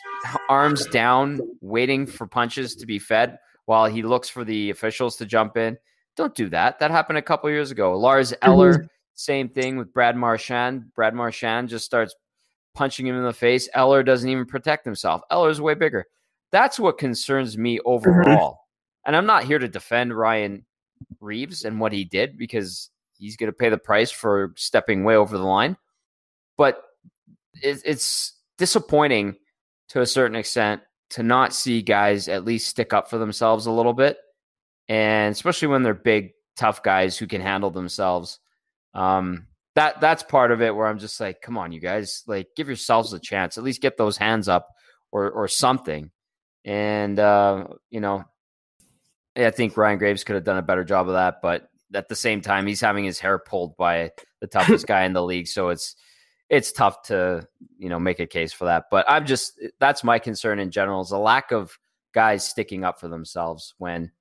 arms 0.50 0.86
down, 0.88 1.40
waiting 1.62 2.06
for 2.06 2.28
punches 2.28 2.76
to 2.76 2.86
be 2.86 3.00
fed 3.00 3.38
while 3.66 3.86
he 3.86 4.02
looks 4.02 4.30
for 4.30 4.44
the 4.44 4.70
officials 4.70 5.18
to 5.18 5.26
jump 5.26 5.58
in. 5.58 5.78
Don't 6.16 6.36
do 6.36 6.50
that. 6.50 6.80
That 6.80 6.92
happened 6.92 7.18
a 7.18 7.24
couple 7.24 7.50
years 7.50 7.72
ago. 7.72 7.98
Lars 7.98 8.34
Eller, 8.42 8.76
mm-hmm. 8.76 8.86
same 9.14 9.50
thing 9.50 9.78
with 9.78 9.94
Brad 9.94 10.16
Marchand. 10.16 10.94
Brad 10.96 11.14
Marchand 11.14 11.70
just 11.70 11.86
starts 11.86 12.16
punching 12.74 13.06
him 13.06 13.16
in 13.16 13.24
the 13.24 13.34
face. 13.34 13.68
Eller 13.74 14.04
doesn't 14.04 14.30
even 14.30 14.46
protect 14.46 14.86
himself. 14.86 15.22
Eller's 15.30 15.60
way 15.60 15.74
bigger. 15.74 16.06
That's 16.52 16.80
what 16.80 16.98
concerns 16.98 17.58
me 17.58 17.78
mm-hmm. 17.78 17.88
overall. 17.88 18.52
Mm-hmm. 18.52 19.08
And 19.08 19.16
I'm 19.16 19.26
not 19.26 19.44
here 19.44 19.60
to 19.60 19.68
defend 19.68 20.18
Ryan 20.18 20.66
Reaves 21.20 21.66
and 21.66 21.80
what 21.80 21.94
he 21.94 22.04
did 22.04 22.38
because 22.38 22.90
he's 23.18 23.38
going 23.38 23.52
to 23.52 23.58
pay 23.58 23.70
the 23.70 23.78
price 23.78 24.12
for 24.12 24.54
stepping 24.56 25.04
way 25.04 25.16
over 25.16 25.38
the 25.38 25.44
line. 25.44 25.78
But 26.58 26.82
it, 27.62 27.82
it's 27.86 28.34
disappointing 28.58 29.36
to 29.90 30.02
a 30.02 30.06
certain 30.06 30.36
extent 30.36 30.82
to 31.12 31.24
not 31.24 31.54
see 31.54 31.82
guys 31.82 32.28
at 32.28 32.46
least 32.46 32.68
stick 32.68 32.94
up 32.94 33.10
for 33.10 33.18
themselves 33.18 33.66
a 33.66 33.72
little 33.72 33.94
bit, 33.94 34.18
and 34.90 35.32
especially 35.32 35.70
when 35.70 35.84
they're 35.84 35.94
big, 35.94 36.32
tough 36.56 36.84
guys 36.84 37.18
who 37.18 37.28
can 37.28 37.42
handle 37.42 37.72
themselves. 37.72 38.40
Um, 38.94 39.48
that 39.76 40.02
that's 40.02 40.24
part 40.24 40.52
of 40.52 40.62
it 40.62 40.76
where 40.76 40.88
I'm 40.88 41.00
just 41.00 41.20
like, 41.20 41.42
come 41.42 41.58
on, 41.58 41.72
you 41.72 41.80
guys, 41.80 42.24
like 42.28 42.48
give 42.56 42.68
yourselves 42.68 43.14
a 43.14 43.20
chance. 43.20 43.58
At 43.58 43.64
least 43.64 43.82
get 43.82 43.96
those 43.96 44.18
hands 44.18 44.50
up 44.50 44.68
or 45.12 45.30
or 45.30 45.48
something. 45.48 46.12
And 46.66 47.20
uh, 47.20 47.68
you 47.90 48.02
know, 48.02 48.26
I 49.36 49.52
think 49.52 49.78
Ryan 49.78 50.00
Graves 50.00 50.24
could 50.24 50.36
have 50.36 50.44
done 50.44 50.58
a 50.58 50.64
better 50.64 50.84
job 50.84 51.08
of 51.08 51.14
that, 51.14 51.42
but 51.42 51.70
at 51.94 52.10
the 52.10 52.16
same 52.16 52.42
time, 52.42 52.68
he's 52.68 52.82
having 52.82 53.04
his 53.04 53.20
hair 53.20 53.40
pulled 53.40 53.76
by 53.78 54.12
the 54.40 54.48
toughest 54.48 54.88
guy 54.88 55.04
in 55.04 55.14
the 55.14 55.24
league. 55.24 55.48
So 55.48 55.70
it's 55.70 55.96
it's 56.50 56.72
tough 56.72 57.04
to 57.04 57.48
you 57.78 57.90
know 57.90 58.00
make 58.00 58.20
a 58.20 58.28
case 58.28 58.54
for 58.54 58.66
that. 58.66 58.86
But 58.92 59.06
I'm 59.10 59.26
just 59.26 59.60
that's 59.80 60.04
my 60.04 60.20
concern 60.20 60.60
in 60.60 60.72
general 60.72 61.02
is 61.02 61.12
a 61.12 61.18
lack 61.18 61.52
of 61.52 61.78
guys 62.14 62.48
sticking 62.48 62.84
up 62.84 63.00
for 63.00 63.08
themselves 63.08 63.74
when 63.78 64.12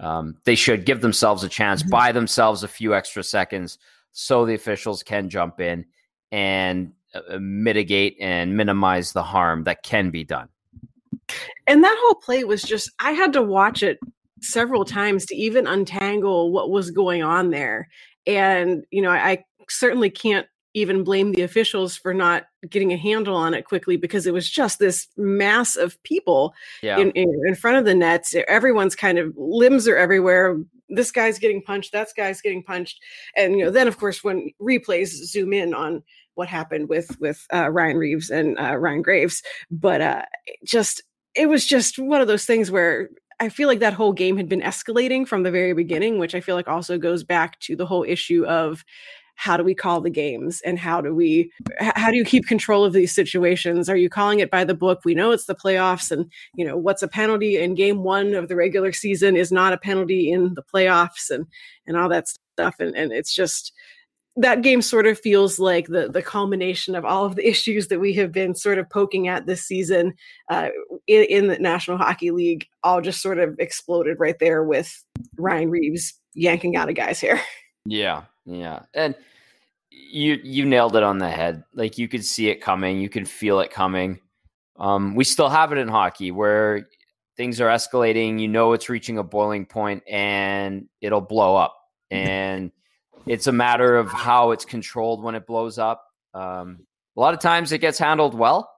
um, 0.00 0.36
they 0.44 0.54
should 0.54 0.84
give 0.84 1.00
themselves 1.00 1.42
a 1.42 1.48
chance, 1.48 1.82
mm-hmm. 1.82 1.90
buy 1.90 2.12
themselves 2.12 2.62
a 2.62 2.68
few 2.68 2.94
extra 2.94 3.22
seconds, 3.22 3.78
so 4.12 4.44
the 4.44 4.54
officials 4.54 5.02
can 5.02 5.30
jump 5.30 5.60
in 5.60 5.86
and 6.32 6.92
uh, 7.14 7.38
mitigate 7.38 8.16
and 8.20 8.56
minimize 8.56 9.12
the 9.12 9.22
harm 9.22 9.64
that 9.64 9.82
can 9.82 10.10
be 10.10 10.24
done. 10.24 10.48
And 11.66 11.82
that 11.82 11.96
whole 12.00 12.16
play 12.16 12.44
was 12.44 12.62
just 12.62 12.90
I 13.00 13.12
had 13.12 13.32
to 13.34 13.42
watch 13.42 13.82
it 13.82 13.98
several 14.40 14.84
times 14.84 15.26
to 15.26 15.36
even 15.36 15.66
untangle 15.66 16.52
what 16.52 16.70
was 16.70 16.90
going 16.90 17.22
on 17.22 17.50
there. 17.50 17.88
And, 18.26 18.84
you 18.90 19.02
know, 19.02 19.10
I, 19.10 19.30
I 19.30 19.44
certainly 19.68 20.10
can't 20.10 20.46
even 20.74 21.04
blame 21.04 21.32
the 21.32 21.42
officials 21.42 21.96
for 21.96 22.12
not 22.12 22.44
getting 22.68 22.92
a 22.92 22.98
handle 22.98 23.34
on 23.34 23.54
it 23.54 23.64
quickly 23.64 23.96
because 23.96 24.26
it 24.26 24.34
was 24.34 24.50
just 24.50 24.78
this 24.78 25.08
mass 25.16 25.74
of 25.74 26.00
people 26.02 26.52
yeah. 26.82 26.98
in, 26.98 27.10
in, 27.12 27.32
in, 27.46 27.54
front 27.54 27.78
of 27.78 27.86
the 27.86 27.94
nets. 27.94 28.34
Everyone's 28.46 28.94
kind 28.94 29.18
of 29.18 29.32
limbs 29.36 29.88
are 29.88 29.96
everywhere. 29.96 30.58
This 30.90 31.10
guy's 31.10 31.38
getting 31.38 31.62
punched, 31.62 31.92
that 31.92 32.08
guy's 32.14 32.42
getting 32.42 32.62
punched. 32.62 33.00
And, 33.36 33.58
you 33.58 33.64
know, 33.64 33.70
then 33.70 33.88
of 33.88 33.96
course, 33.96 34.22
when 34.22 34.50
replays 34.60 35.08
zoom 35.08 35.54
in 35.54 35.72
on 35.72 36.02
what 36.34 36.48
happened 36.48 36.90
with 36.90 37.18
with 37.18 37.44
uh, 37.54 37.70
Ryan 37.70 37.96
Reaves 37.96 38.28
and 38.28 38.58
uh, 38.58 38.76
Ryan 38.76 39.00
Graves, 39.00 39.42
but 39.70 40.02
uh, 40.02 40.22
just 40.64 41.02
it 41.34 41.48
was 41.48 41.66
just 41.66 41.98
one 41.98 42.20
of 42.20 42.28
those 42.28 42.44
things 42.44 42.70
where 42.70 43.08
I 43.38 43.48
feel 43.48 43.68
like 43.68 43.80
that 43.80 43.92
whole 43.92 44.12
game 44.12 44.36
had 44.36 44.48
been 44.48 44.62
escalating 44.62 45.28
from 45.28 45.42
the 45.42 45.50
very 45.50 45.74
beginning, 45.74 46.18
which 46.18 46.34
I 46.34 46.40
feel 46.40 46.54
like 46.54 46.68
also 46.68 46.96
goes 46.96 47.22
back 47.22 47.60
to 47.60 47.76
the 47.76 47.86
whole 47.86 48.04
issue 48.04 48.44
of 48.46 48.84
how 49.36 49.56
do 49.56 49.62
we 49.62 49.74
call 49.74 50.00
the 50.00 50.10
games 50.10 50.62
and 50.62 50.78
how 50.78 51.00
do 51.02 51.14
we 51.14 51.52
how 51.78 52.10
do 52.10 52.16
you 52.16 52.24
keep 52.24 52.46
control 52.46 52.84
of 52.84 52.94
these 52.94 53.14
situations? 53.14 53.88
Are 53.88 53.96
you 53.96 54.08
calling 54.08 54.40
it 54.40 54.50
by 54.50 54.64
the 54.64 54.74
book 54.74 55.00
we 55.04 55.14
know 55.14 55.30
it's 55.30 55.44
the 55.44 55.54
playoffs 55.54 56.10
and 56.10 56.30
you 56.54 56.64
know 56.64 56.76
what's 56.76 57.02
a 57.02 57.08
penalty? 57.08 57.58
in 57.58 57.74
game 57.74 58.02
one 58.02 58.34
of 58.34 58.48
the 58.48 58.56
regular 58.56 58.92
season 58.92 59.36
is 59.36 59.52
not 59.52 59.74
a 59.74 59.78
penalty 59.78 60.32
in 60.32 60.54
the 60.54 60.62
playoffs 60.62 61.30
and 61.30 61.46
and 61.86 61.96
all 61.96 62.08
that 62.08 62.28
stuff 62.28 62.76
and 62.80 62.96
and 62.96 63.12
it's 63.12 63.34
just 63.34 63.72
that 64.36 64.62
game 64.62 64.82
sort 64.82 65.06
of 65.06 65.18
feels 65.18 65.58
like 65.58 65.86
the 65.88 66.08
the 66.08 66.22
culmination 66.22 66.94
of 66.94 67.04
all 67.04 67.24
of 67.24 67.36
the 67.36 67.48
issues 67.48 67.88
that 67.88 68.00
we 68.00 68.12
have 68.14 68.32
been 68.32 68.54
sort 68.54 68.78
of 68.78 68.88
poking 68.90 69.28
at 69.28 69.46
this 69.46 69.62
season 69.62 70.14
uh, 70.50 70.68
in, 71.06 71.24
in, 71.24 71.46
the 71.48 71.58
National 71.58 71.96
Hockey 71.96 72.30
League, 72.30 72.66
all 72.82 73.00
just 73.00 73.22
sort 73.22 73.38
of 73.38 73.58
exploded 73.58 74.18
right 74.20 74.38
there 74.38 74.62
with 74.64 75.04
Ryan 75.38 75.70
Reaves 75.70 76.14
yanking 76.34 76.76
out 76.76 76.88
a 76.88 76.92
guy's 76.92 77.20
hair. 77.20 77.40
Yeah, 77.88 78.24
yeah, 78.44 78.80
and 78.94 79.14
you 79.88 80.40
you 80.42 80.64
nailed 80.64 80.96
it 80.96 81.04
on 81.04 81.18
the 81.18 81.30
head. 81.30 81.62
Like 81.72 81.98
you 81.98 82.08
could 82.08 82.24
see 82.24 82.48
it 82.48 82.60
coming, 82.60 82.98
you 82.98 83.08
could 83.08 83.28
feel 83.28 83.60
it 83.60 83.70
coming. 83.70 84.18
Um, 84.76 85.14
we 85.14 85.22
still 85.22 85.48
have 85.48 85.70
it 85.70 85.78
in 85.78 85.86
hockey 85.86 86.32
where 86.32 86.88
things 87.36 87.60
are 87.60 87.68
escalating. 87.68 88.40
You 88.40 88.48
know 88.48 88.72
it's 88.72 88.88
reaching 88.88 89.18
a 89.18 89.22
boiling 89.22 89.66
point, 89.66 90.02
and 90.08 90.88
it'll 91.00 91.20
blow 91.20 91.54
up. 91.54 91.76
And 92.10 92.72
it's 93.26 93.48
a 93.48 93.52
matter 93.52 93.96
of 93.96 94.10
how 94.10 94.52
it's 94.52 94.64
controlled 94.64 95.22
when 95.22 95.34
it 95.34 95.46
blows 95.46 95.78
up. 95.78 96.04
Um, 96.32 96.86
a 97.16 97.20
lot 97.20 97.34
of 97.34 97.40
times 97.40 97.72
it 97.72 97.78
gets 97.78 97.98
handled 97.98 98.34
well, 98.34 98.70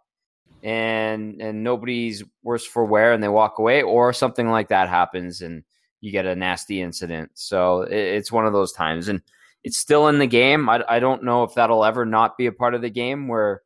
and 0.63 1.41
and 1.41 1.63
nobody's 1.63 2.25
worse 2.43 2.65
for 2.65 2.85
wear, 2.85 3.13
and 3.13 3.23
they 3.23 3.29
walk 3.29 3.59
away, 3.59 3.83
or 3.83 4.13
something 4.13 4.49
like 4.49 4.69
that 4.69 4.89
happens, 4.89 5.43
and 5.43 5.65
you 6.01 6.13
get 6.13 6.27
a 6.27 6.35
nasty 6.37 6.81
incident. 6.81 7.31
So 7.35 7.83
it, 7.83 7.97
it's 7.97 8.33
one 8.33 8.47
of 8.47 8.53
those 8.53 8.73
times, 8.73 9.09
and 9.09 9.21
it's 9.65 9.77
still 9.77 10.09
in 10.09 10.19
the 10.19 10.27
game. 10.27 10.69
I, 10.69 10.85
I 10.89 10.99
don't 10.99 11.25
know 11.25 11.43
if 11.43 11.55
that'll 11.55 11.85
ever 11.85 12.07
not 12.07 12.39
be 12.39 12.47
a 12.47 12.53
part 12.53 12.75
of 12.75 12.83
the 12.83 12.91
game 12.91 13.29
where 13.29 13.63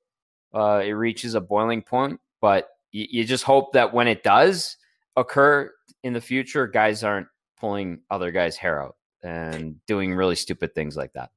uh, 0.54 0.82
it 0.84 0.92
reaches 0.92 1.34
a 1.34 1.40
boiling 1.40 1.82
point, 1.82 2.20
but 2.40 2.68
you, 2.90 3.06
you 3.10 3.24
just 3.24 3.44
hope 3.44 3.72
that 3.74 3.92
when 3.92 4.08
it 4.08 4.22
does 4.22 4.76
occur 5.16 5.70
in 6.02 6.12
the 6.14 6.20
future, 6.20 6.66
guys 6.66 7.04
aren't 7.04 7.28
pulling 7.60 8.00
other 8.10 8.32
guys' 8.32 8.56
hair 8.56 8.82
out 8.82 8.96
and 9.22 9.84
doing 9.86 10.14
really 10.14 10.36
stupid 10.36 10.74
things 10.74 10.96
like 10.96 11.12
that. 11.14 11.30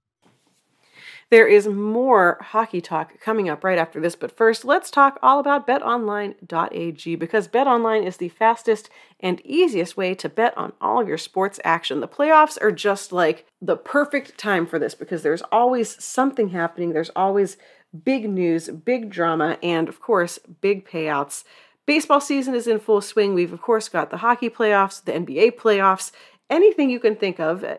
There 1.31 1.47
is 1.47 1.67
more 1.67 2.37
hockey 2.39 2.81
talk 2.81 3.19
coming 3.19 3.49
up 3.49 3.63
right 3.63 3.79
after 3.79 3.99
this, 3.99 4.15
but 4.15 4.35
first, 4.35 4.63
let's 4.63 4.91
talk 4.91 5.17
all 5.23 5.39
about 5.39 5.65
betonline.ag 5.65 7.15
because 7.15 7.47
betonline 7.47 8.05
is 8.05 8.17
the 8.17 8.29
fastest 8.29 8.91
and 9.19 9.41
easiest 9.43 9.97
way 9.97 10.13
to 10.13 10.29
bet 10.29 10.55
on 10.55 10.73
all 10.79 11.01
of 11.01 11.07
your 11.07 11.17
sports 11.17 11.59
action. 11.63 11.99
The 11.99 12.07
playoffs 12.07 12.61
are 12.61 12.71
just 12.71 13.11
like 13.11 13.47
the 13.59 13.75
perfect 13.75 14.37
time 14.37 14.67
for 14.67 14.77
this 14.77 14.93
because 14.93 15.23
there's 15.23 15.41
always 15.51 16.03
something 16.03 16.49
happening, 16.49 16.93
there's 16.93 17.11
always 17.15 17.57
big 18.03 18.29
news, 18.29 18.69
big 18.69 19.09
drama, 19.09 19.57
and 19.63 19.89
of 19.89 19.99
course, 19.99 20.37
big 20.61 20.87
payouts. 20.87 21.43
Baseball 21.87 22.19
season 22.21 22.55
is 22.55 22.67
in 22.67 22.79
full 22.79 23.01
swing. 23.01 23.33
We've, 23.33 23.53
of 23.53 23.61
course, 23.61 23.89
got 23.89 24.09
the 24.09 24.17
hockey 24.17 24.49
playoffs, 24.49 25.03
the 25.03 25.11
NBA 25.11 25.55
playoffs, 25.55 26.11
anything 26.49 26.89
you 26.89 26.99
can 26.99 27.15
think 27.15 27.39
of, 27.39 27.63
uh, 27.63 27.77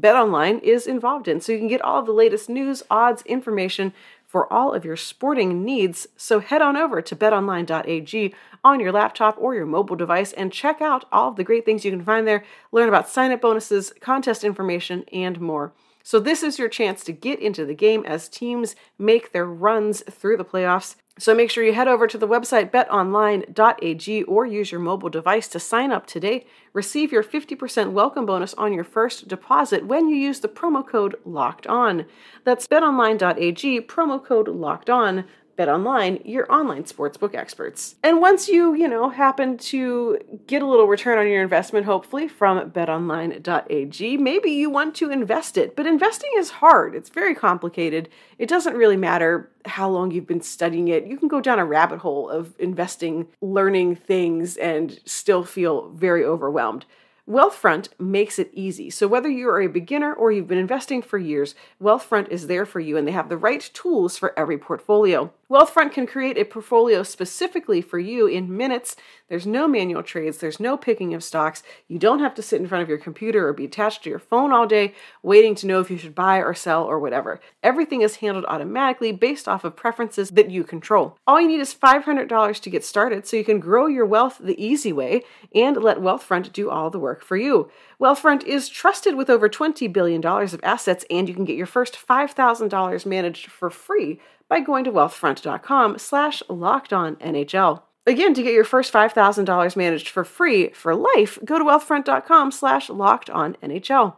BetOnline 0.00 0.62
is 0.62 0.86
involved 0.86 1.28
in. 1.28 1.40
So 1.40 1.52
you 1.52 1.58
can 1.58 1.68
get 1.68 1.82
all 1.82 2.00
of 2.00 2.06
the 2.06 2.12
latest 2.12 2.48
news, 2.48 2.82
odds, 2.90 3.22
information 3.22 3.92
for 4.26 4.50
all 4.50 4.72
of 4.72 4.84
your 4.84 4.96
sporting 4.96 5.62
needs. 5.62 6.06
So 6.16 6.40
head 6.40 6.62
on 6.62 6.76
over 6.76 7.02
to 7.02 7.14
betonline.ag 7.16 8.34
on 8.64 8.80
your 8.80 8.92
laptop 8.92 9.36
or 9.38 9.54
your 9.54 9.66
mobile 9.66 9.96
device 9.96 10.32
and 10.32 10.52
check 10.52 10.80
out 10.80 11.04
all 11.12 11.28
of 11.28 11.36
the 11.36 11.44
great 11.44 11.64
things 11.64 11.84
you 11.84 11.90
can 11.90 12.04
find 12.04 12.26
there. 12.26 12.44
Learn 12.70 12.88
about 12.88 13.08
sign 13.08 13.30
up 13.30 13.42
bonuses, 13.42 13.92
contest 14.00 14.42
information, 14.42 15.04
and 15.12 15.40
more. 15.40 15.72
So, 16.02 16.18
this 16.18 16.42
is 16.42 16.58
your 16.58 16.68
chance 16.68 17.04
to 17.04 17.12
get 17.12 17.38
into 17.38 17.64
the 17.64 17.74
game 17.74 18.04
as 18.04 18.28
teams 18.28 18.74
make 18.98 19.30
their 19.30 19.46
runs 19.46 20.02
through 20.10 20.36
the 20.36 20.44
playoffs. 20.44 20.96
So 21.18 21.34
make 21.34 21.50
sure 21.50 21.62
you 21.62 21.74
head 21.74 21.88
over 21.88 22.06
to 22.06 22.16
the 22.16 22.26
website 22.26 22.70
betonline.ag 22.70 24.22
or 24.22 24.46
use 24.46 24.72
your 24.72 24.80
mobile 24.80 25.10
device 25.10 25.46
to 25.48 25.60
sign 25.60 25.92
up 25.92 26.06
today. 26.06 26.46
Receive 26.72 27.12
your 27.12 27.22
50% 27.22 27.92
welcome 27.92 28.24
bonus 28.24 28.54
on 28.54 28.72
your 28.72 28.82
first 28.82 29.28
deposit 29.28 29.86
when 29.86 30.08
you 30.08 30.16
use 30.16 30.40
the 30.40 30.48
promo 30.48 30.86
code 30.86 31.16
LOCKED 31.26 31.66
ON. 31.66 32.06
That's 32.44 32.66
betonline.ag, 32.66 33.82
promo 33.82 34.24
code 34.24 34.48
LOCKED 34.48 34.88
ON. 34.88 35.24
BetOnline, 35.56 36.22
your 36.24 36.50
online 36.52 36.84
sportsbook 36.84 37.34
experts. 37.34 37.96
And 38.02 38.20
once 38.20 38.48
you, 38.48 38.74
you 38.74 38.88
know, 38.88 39.10
happen 39.10 39.58
to 39.58 40.18
get 40.46 40.62
a 40.62 40.66
little 40.66 40.86
return 40.86 41.18
on 41.18 41.26
your 41.26 41.42
investment, 41.42 41.86
hopefully 41.86 42.28
from 42.28 42.70
betonline.ag, 42.70 44.16
maybe 44.16 44.50
you 44.50 44.70
want 44.70 44.94
to 44.96 45.10
invest 45.10 45.56
it. 45.56 45.76
But 45.76 45.86
investing 45.86 46.30
is 46.36 46.50
hard. 46.50 46.94
It's 46.94 47.10
very 47.10 47.34
complicated. 47.34 48.08
It 48.38 48.48
doesn't 48.48 48.76
really 48.76 48.96
matter 48.96 49.50
how 49.64 49.88
long 49.88 50.10
you've 50.10 50.26
been 50.26 50.40
studying 50.40 50.88
it. 50.88 51.06
You 51.06 51.16
can 51.16 51.28
go 51.28 51.40
down 51.40 51.58
a 51.58 51.64
rabbit 51.64 52.00
hole 52.00 52.28
of 52.28 52.54
investing, 52.58 53.28
learning 53.40 53.96
things 53.96 54.56
and 54.56 54.98
still 55.04 55.44
feel 55.44 55.90
very 55.90 56.24
overwhelmed. 56.24 56.86
Wealthfront 57.28 57.88
makes 58.00 58.40
it 58.40 58.50
easy. 58.52 58.90
So, 58.90 59.06
whether 59.06 59.28
you 59.28 59.48
are 59.48 59.60
a 59.60 59.68
beginner 59.68 60.12
or 60.12 60.32
you've 60.32 60.48
been 60.48 60.58
investing 60.58 61.02
for 61.02 61.18
years, 61.18 61.54
Wealthfront 61.80 62.28
is 62.30 62.48
there 62.48 62.66
for 62.66 62.80
you 62.80 62.96
and 62.96 63.06
they 63.06 63.12
have 63.12 63.28
the 63.28 63.36
right 63.36 63.70
tools 63.72 64.18
for 64.18 64.36
every 64.36 64.58
portfolio. 64.58 65.32
Wealthfront 65.48 65.92
can 65.92 66.06
create 66.06 66.36
a 66.36 66.44
portfolio 66.44 67.04
specifically 67.04 67.80
for 67.80 68.00
you 68.00 68.26
in 68.26 68.56
minutes. 68.56 68.96
There's 69.32 69.46
no 69.46 69.66
manual 69.66 70.02
trades, 70.02 70.36
there's 70.36 70.60
no 70.60 70.76
picking 70.76 71.14
of 71.14 71.24
stocks. 71.24 71.62
You 71.88 71.98
don't 71.98 72.18
have 72.18 72.34
to 72.34 72.42
sit 72.42 72.60
in 72.60 72.68
front 72.68 72.82
of 72.82 72.88
your 72.90 72.98
computer 72.98 73.48
or 73.48 73.54
be 73.54 73.64
attached 73.64 74.04
to 74.04 74.10
your 74.10 74.18
phone 74.18 74.52
all 74.52 74.66
day 74.66 74.92
waiting 75.22 75.54
to 75.54 75.66
know 75.66 75.80
if 75.80 75.90
you 75.90 75.96
should 75.96 76.14
buy 76.14 76.36
or 76.36 76.52
sell 76.52 76.84
or 76.84 76.98
whatever. 76.98 77.40
Everything 77.62 78.02
is 78.02 78.16
handled 78.16 78.44
automatically 78.46 79.10
based 79.10 79.48
off 79.48 79.64
of 79.64 79.74
preferences 79.74 80.28
that 80.32 80.50
you 80.50 80.64
control. 80.64 81.16
All 81.26 81.40
you 81.40 81.48
need 81.48 81.60
is 81.60 81.74
$500 81.74 82.60
to 82.60 82.68
get 82.68 82.84
started 82.84 83.26
so 83.26 83.38
you 83.38 83.44
can 83.44 83.58
grow 83.58 83.86
your 83.86 84.04
wealth 84.04 84.36
the 84.38 84.62
easy 84.62 84.92
way 84.92 85.22
and 85.54 85.78
let 85.78 85.96
Wealthfront 85.96 86.52
do 86.52 86.68
all 86.68 86.90
the 86.90 87.00
work 87.00 87.24
for 87.24 87.38
you. 87.38 87.70
Wealthfront 87.98 88.44
is 88.44 88.68
trusted 88.68 89.14
with 89.14 89.30
over 89.30 89.48
$20 89.48 89.90
billion 89.90 90.22
of 90.22 90.60
assets, 90.62 91.06
and 91.08 91.26
you 91.26 91.34
can 91.34 91.46
get 91.46 91.56
your 91.56 91.64
first 91.64 91.96
$5,000 91.96 93.06
managed 93.06 93.46
for 93.50 93.70
free 93.70 94.20
by 94.50 94.60
going 94.60 94.84
to 94.84 94.92
wealthfront.com 94.92 95.96
slash 95.96 96.42
locked 96.50 96.92
on 96.92 97.16
NHL. 97.16 97.80
Again, 98.06 98.34
to 98.34 98.42
get 98.42 98.52
your 98.52 98.64
first 98.64 98.92
$5,000 98.92 99.76
managed 99.76 100.08
for 100.08 100.24
free 100.24 100.70
for 100.70 100.94
life, 100.94 101.38
go 101.44 101.58
to 101.58 101.64
wealthfront.com 101.64 102.50
slash 102.50 102.90
locked 102.90 103.30
on 103.30 103.56
NHL. 103.62 104.16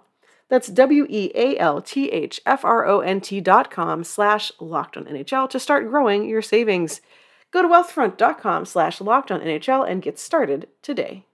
That's 0.48 0.68
W-E-A-L-T-H-F-R-O-N-T 0.68 3.40
dot 3.40 3.70
com 3.70 4.04
slash 4.04 4.52
locked 4.60 4.96
on 4.96 5.04
NHL 5.04 5.50
to 5.50 5.58
start 5.58 5.88
growing 5.88 6.28
your 6.28 6.42
savings. 6.42 7.00
Go 7.50 7.62
to 7.62 7.68
wealthfront.com 7.68 8.64
slash 8.64 9.00
locked 9.00 9.30
on 9.30 9.40
NHL 9.40 9.88
and 9.88 10.02
get 10.02 10.18
started 10.18 10.68
today. 10.82 11.24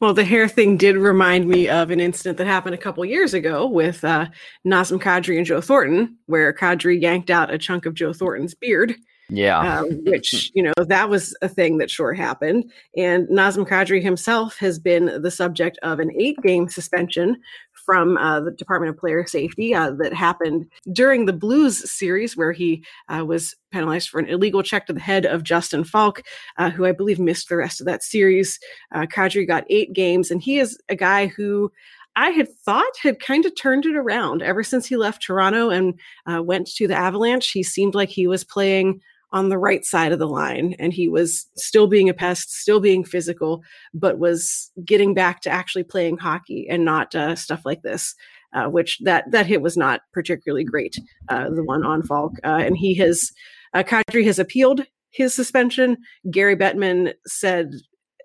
Well, 0.00 0.14
the 0.14 0.24
hair 0.24 0.48
thing 0.48 0.78
did 0.78 0.96
remind 0.96 1.46
me 1.46 1.68
of 1.68 1.90
an 1.90 2.00
incident 2.00 2.38
that 2.38 2.46
happened 2.46 2.74
a 2.74 2.78
couple 2.78 3.04
years 3.04 3.34
ago 3.34 3.66
with 3.66 4.02
uh, 4.02 4.26
Kadri 4.66 5.36
and 5.36 5.44
Joe 5.44 5.60
Thornton, 5.60 6.16
where 6.26 6.54
Kadri 6.54 7.00
yanked 7.00 7.28
out 7.28 7.52
a 7.52 7.58
chunk 7.58 7.84
of 7.84 7.94
Joe 7.94 8.14
Thornton's 8.14 8.54
beard. 8.54 8.94
Yeah. 9.30 9.80
Uh, 9.80 9.84
which, 10.04 10.50
you 10.54 10.62
know, 10.62 10.72
that 10.76 11.08
was 11.08 11.36
a 11.42 11.48
thing 11.48 11.78
that 11.78 11.90
sure 11.90 12.12
happened. 12.12 12.70
And 12.96 13.28
Nazem 13.28 13.66
Kadri 13.66 14.02
himself 14.02 14.56
has 14.58 14.78
been 14.78 15.22
the 15.22 15.30
subject 15.30 15.78
of 15.82 16.00
an 16.00 16.10
eight 16.18 16.40
game 16.42 16.68
suspension 16.68 17.36
from 17.84 18.16
uh, 18.18 18.40
the 18.40 18.50
Department 18.50 18.90
of 18.90 18.98
Player 18.98 19.26
Safety 19.26 19.74
uh, 19.74 19.90
that 19.92 20.12
happened 20.12 20.66
during 20.92 21.26
the 21.26 21.32
Blues 21.32 21.90
series, 21.90 22.36
where 22.36 22.52
he 22.52 22.84
uh, 23.08 23.24
was 23.24 23.56
penalized 23.72 24.08
for 24.08 24.20
an 24.20 24.28
illegal 24.28 24.62
check 24.62 24.86
to 24.86 24.92
the 24.92 25.00
head 25.00 25.26
of 25.26 25.42
Justin 25.42 25.84
Faulk, 25.84 26.22
uh, 26.58 26.70
who 26.70 26.84
I 26.84 26.92
believe 26.92 27.18
missed 27.18 27.48
the 27.48 27.56
rest 27.56 27.80
of 27.80 27.86
that 27.86 28.02
series. 28.02 28.58
Uh, 28.94 29.06
Kadri 29.06 29.46
got 29.46 29.64
eight 29.70 29.92
games, 29.92 30.30
and 30.30 30.42
he 30.42 30.58
is 30.58 30.78
a 30.88 30.96
guy 30.96 31.26
who. 31.26 31.72
I 32.16 32.30
had 32.30 32.52
thought 32.52 32.96
had 33.00 33.20
kind 33.20 33.46
of 33.46 33.56
turned 33.56 33.86
it 33.86 33.94
around 33.94 34.42
ever 34.42 34.64
since 34.64 34.84
he 34.84 34.96
left 34.96 35.22
Toronto 35.22 35.70
and 35.70 35.98
uh, 36.26 36.42
went 36.42 36.66
to 36.74 36.88
the 36.88 36.96
Avalanche. 36.96 37.52
He 37.52 37.62
seemed 37.62 37.94
like 37.94 38.08
he 38.08 38.26
was 38.26 38.42
playing 38.42 39.00
on 39.32 39.48
the 39.48 39.58
right 39.58 39.84
side 39.84 40.12
of 40.12 40.18
the 40.18 40.28
line 40.28 40.74
and 40.78 40.92
he 40.92 41.08
was 41.08 41.48
still 41.56 41.86
being 41.86 42.08
a 42.08 42.14
pest 42.14 42.52
still 42.52 42.80
being 42.80 43.04
physical 43.04 43.62
but 43.94 44.18
was 44.18 44.70
getting 44.84 45.14
back 45.14 45.40
to 45.40 45.50
actually 45.50 45.84
playing 45.84 46.16
hockey 46.16 46.66
and 46.68 46.84
not 46.84 47.14
uh, 47.14 47.34
stuff 47.34 47.62
like 47.64 47.82
this 47.82 48.14
uh, 48.52 48.66
which 48.66 48.98
that 48.98 49.30
that 49.30 49.46
hit 49.46 49.62
was 49.62 49.76
not 49.76 50.02
particularly 50.12 50.64
great 50.64 50.98
uh, 51.28 51.48
the 51.50 51.62
one 51.62 51.84
on 51.84 52.02
Faulk, 52.02 52.32
uh, 52.44 52.60
and 52.64 52.76
he 52.76 52.94
has 52.94 53.30
uh, 53.74 53.82
Kadri 53.82 54.24
has 54.24 54.38
appealed 54.38 54.84
his 55.10 55.34
suspension 55.34 55.96
Gary 56.30 56.56
Bettman 56.56 57.14
said 57.26 57.72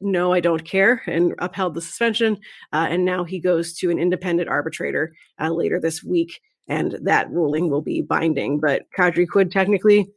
no, 0.01 0.33
I 0.33 0.41
don't 0.41 0.65
care, 0.65 1.01
and 1.07 1.33
upheld 1.39 1.73
the 1.73 1.81
suspension. 1.81 2.37
Uh, 2.73 2.87
and 2.89 3.05
now 3.05 3.23
he 3.23 3.39
goes 3.39 3.73
to 3.75 3.89
an 3.89 3.97
independent 3.97 4.49
arbitrator 4.49 5.15
uh, 5.39 5.49
later 5.49 5.79
this 5.79 6.03
week 6.03 6.41
and 6.67 6.97
that 7.03 7.29
ruling 7.29 7.69
will 7.69 7.81
be 7.81 8.01
binding. 8.01 8.59
But 8.59 8.83
Kadri 8.97 9.27
could 9.27 9.51
technically 9.51 10.07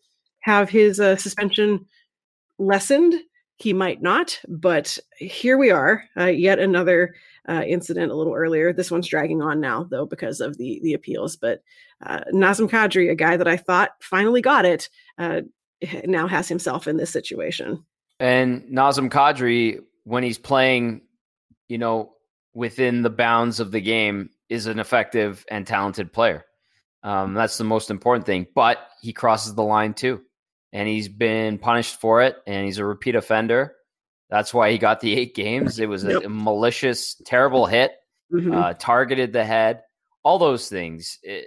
have 0.41 0.71
his 0.71 1.01
uh, 1.01 1.17
suspension 1.17 1.87
lessened. 2.59 3.15
He 3.57 3.73
might 3.73 4.01
not, 4.01 4.41
but 4.49 4.99
here 5.19 5.59
we 5.59 5.71
are, 5.71 6.05
uh, 6.17 6.27
yet 6.27 6.61
another 6.61 7.15
uh, 7.49 7.63
incident 7.67 8.13
a 8.13 8.15
little 8.15 8.35
earlier. 8.35 8.73
This 8.73 8.91
one's 8.91 9.09
dragging 9.09 9.43
on 9.43 9.61
now, 9.61 9.85
though, 9.85 10.07
because 10.07 10.41
of 10.41 10.59
the 10.59 10.81
the 10.83 10.95
appeals. 10.95 11.37
But 11.37 11.63
uh, 12.05 12.21
Nazem 12.33 12.71
Kadri, 12.71 13.11
a 13.11 13.17
guy 13.17 13.37
that 13.37 13.49
I 13.49 13.57
thought 13.57 13.91
finally 14.01 14.43
got 14.43 14.65
it, 14.65 14.89
uh, 15.19 15.41
now 16.05 16.29
has 16.29 16.49
himself 16.49 16.87
in 16.87 16.97
this 16.97 17.11
situation. 17.11 17.85
And 18.21 18.63
Nazem 18.65 19.11
Kadri, 19.11 19.81
when 20.05 20.23
he's 20.23 20.39
playing, 20.39 21.03
you 21.69 21.79
know, 21.79 22.13
within 22.55 23.03
the 23.03 23.11
bounds 23.11 23.61
of 23.61 23.71
the 23.71 23.81
game, 23.81 24.31
is 24.49 24.67
an 24.67 24.79
effective 24.79 25.45
and 25.51 25.67
talented 25.67 26.13
player. 26.13 26.45
Um, 27.03 27.35
that's 27.35 27.59
the 27.59 27.65
most 27.65 27.91
important 27.91 28.27
thing. 28.27 28.47
But 28.55 28.79
he 29.01 29.13
crosses 29.13 29.55
the 29.55 29.63
line 29.63 29.95
too, 29.95 30.23
and 30.73 30.89
he's 30.89 31.09
been 31.09 31.59
punished 31.59 32.01
for 32.01 32.23
it, 32.23 32.37
and 32.47 32.65
he's 32.65 32.79
a 32.79 32.85
repeat 32.85 33.15
offender. 33.15 33.75
That's 34.31 34.53
why 34.53 34.71
he 34.71 34.79
got 34.79 35.01
the 35.01 35.17
eight 35.17 35.35
games. 35.35 35.79
It 35.79 35.89
was 35.89 36.05
a, 36.05 36.13
yep. 36.13 36.25
a 36.25 36.29
malicious, 36.29 37.15
terrible 37.25 37.67
hit, 37.67 37.93
mm-hmm. 38.33 38.53
uh, 38.53 38.75
targeted 38.75 39.33
the 39.33 39.45
head, 39.45 39.83
all 40.23 40.39
those 40.39 40.69
things. 40.69 41.19
It, 41.23 41.47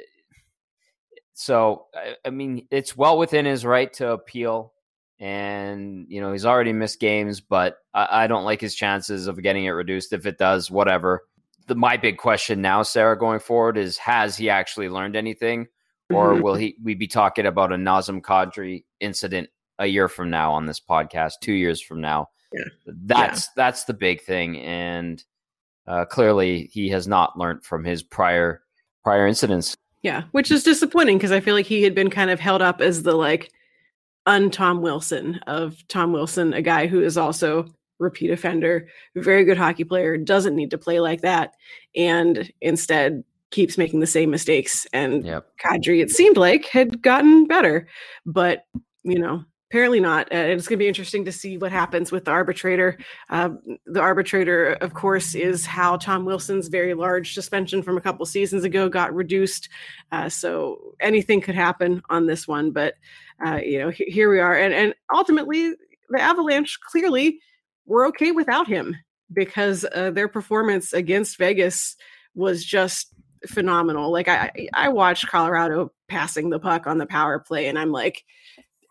so, 1.33 1.85
I, 1.95 2.15
I 2.25 2.29
mean, 2.31 2.67
it's 2.71 2.97
well 2.97 3.17
within 3.17 3.45
his 3.45 3.65
right 3.65 3.91
to 3.93 4.11
appeal 4.11 4.73
and 5.21 6.07
you 6.09 6.19
know 6.19 6.31
he's 6.31 6.47
already 6.47 6.73
missed 6.73 6.99
games, 6.99 7.39
but 7.39 7.77
I, 7.93 8.23
I, 8.23 8.27
don't 8.27 8.43
like 8.43 8.59
his 8.59 8.73
chances 8.73 9.27
of 9.27 9.41
getting 9.41 9.65
it 9.65 9.69
reduced. 9.69 10.13
If 10.13 10.25
it 10.25 10.39
does, 10.39 10.71
whatever. 10.71 11.21
The, 11.67 11.75
my 11.75 11.95
big 11.95 12.17
question 12.17 12.59
now, 12.59 12.81
Sarah, 12.81 13.17
going 13.17 13.39
forward 13.39 13.77
is: 13.77 13.99
Has 13.99 14.35
he 14.35 14.49
actually 14.49 14.89
learned 14.89 15.15
anything, 15.15 15.67
or 16.13 16.35
will 16.41 16.55
he 16.55 16.75
we 16.83 16.93
be 16.93 17.07
talking 17.07 17.45
about 17.45 17.71
a 17.71 17.75
Nazem 17.75 18.21
Kadri 18.21 18.83
incident 18.99 19.49
a 19.79 19.87
year 19.87 20.07
from 20.07 20.29
now 20.29 20.53
on 20.53 20.65
this 20.65 20.79
podcast, 20.79 21.33
two 21.41 21.53
years 21.53 21.81
from 21.81 22.01
now? 22.01 22.29
Yeah. 22.53 22.63
That's 22.85 23.45
yeah. 23.45 23.51
that's 23.55 23.85
the 23.85 23.93
big 23.93 24.21
thing, 24.21 24.59
and 24.59 25.23
uh, 25.87 26.05
clearly 26.05 26.69
he 26.71 26.89
has 26.89 27.07
not 27.07 27.37
learned 27.37 27.63
from 27.63 27.83
his 27.83 28.03
prior 28.03 28.61
prior 29.03 29.27
incidents. 29.27 29.75
Yeah, 30.01 30.23
which 30.31 30.51
is 30.51 30.63
disappointing 30.63 31.17
because 31.17 31.31
I 31.31 31.39
feel 31.39 31.55
like 31.55 31.65
he 31.65 31.83
had 31.83 31.95
been 31.95 32.09
kind 32.09 32.31
of 32.31 32.39
held 32.39 32.61
up 32.61 32.81
as 32.81 33.03
the 33.03 33.13
like 33.13 33.51
un 34.25 34.49
Tom 34.49 34.81
Wilson 34.81 35.39
of 35.47 35.87
Tom 35.87 36.11
Wilson, 36.11 36.53
a 36.53 36.61
guy 36.61 36.87
who 36.87 37.01
is 37.01 37.17
also 37.17 37.65
repeat 37.99 38.31
offender, 38.31 38.87
very 39.15 39.45
good 39.45 39.57
hockey 39.57 39.83
player, 39.83 40.17
doesn't 40.17 40.55
need 40.55 40.71
to 40.71 40.77
play 40.77 40.99
like 40.99 41.21
that, 41.21 41.53
and 41.95 42.51
instead 42.61 43.23
keeps 43.51 43.77
making 43.77 43.99
the 43.99 44.07
same 44.07 44.29
mistakes. 44.29 44.87
And 44.93 45.25
yep. 45.25 45.47
Kadri, 45.63 46.01
it 46.01 46.09
seemed 46.09 46.37
like, 46.37 46.65
had 46.65 47.01
gotten 47.01 47.45
better, 47.45 47.87
but 48.25 48.65
you 49.03 49.19
know, 49.19 49.43
apparently 49.71 50.01
not. 50.01 50.27
Uh, 50.33 50.37
it's 50.37 50.67
going 50.67 50.77
to 50.77 50.83
be 50.83 50.87
interesting 50.87 51.23
to 51.23 51.31
see 51.31 51.57
what 51.57 51.71
happens 51.71 52.11
with 52.11 52.25
the 52.25 52.31
arbitrator. 52.31 52.97
Uh, 53.29 53.49
the 53.85 54.01
arbitrator, 54.01 54.73
of 54.73 54.93
course, 54.93 55.33
is 55.33 55.65
how 55.65 55.95
Tom 55.95 56.25
Wilson's 56.25 56.67
very 56.67 56.93
large 56.93 57.33
suspension 57.33 57.81
from 57.81 57.97
a 57.97 58.01
couple 58.01 58.25
seasons 58.25 58.65
ago 58.65 58.89
got 58.89 59.13
reduced. 59.13 59.69
Uh, 60.11 60.27
so 60.27 60.93
anything 60.99 61.39
could 61.39 61.55
happen 61.55 62.01
on 62.09 62.27
this 62.27 62.47
one, 62.47 62.71
but 62.71 62.95
uh, 63.45 63.59
you 63.63 63.79
know, 63.79 63.89
here 63.89 64.29
we 64.29 64.39
are, 64.39 64.55
and 64.55 64.73
and 64.73 64.93
ultimately 65.13 65.73
the 66.09 66.21
Avalanche 66.21 66.77
clearly 66.81 67.39
were 67.85 68.05
okay 68.07 68.31
without 68.31 68.67
him 68.67 68.95
because 69.33 69.85
uh, 69.95 70.11
their 70.11 70.27
performance 70.27 70.93
against 70.93 71.37
Vegas 71.37 71.95
was 72.35 72.63
just 72.65 73.13
phenomenal. 73.47 74.11
Like 74.11 74.27
I 74.27 74.67
I 74.73 74.89
watched 74.89 75.27
Colorado 75.27 75.91
passing 76.07 76.49
the 76.49 76.59
puck 76.59 76.87
on 76.87 76.97
the 76.97 77.05
power 77.05 77.39
play, 77.39 77.67
and 77.67 77.77
I'm 77.77 77.91
like, 77.91 78.23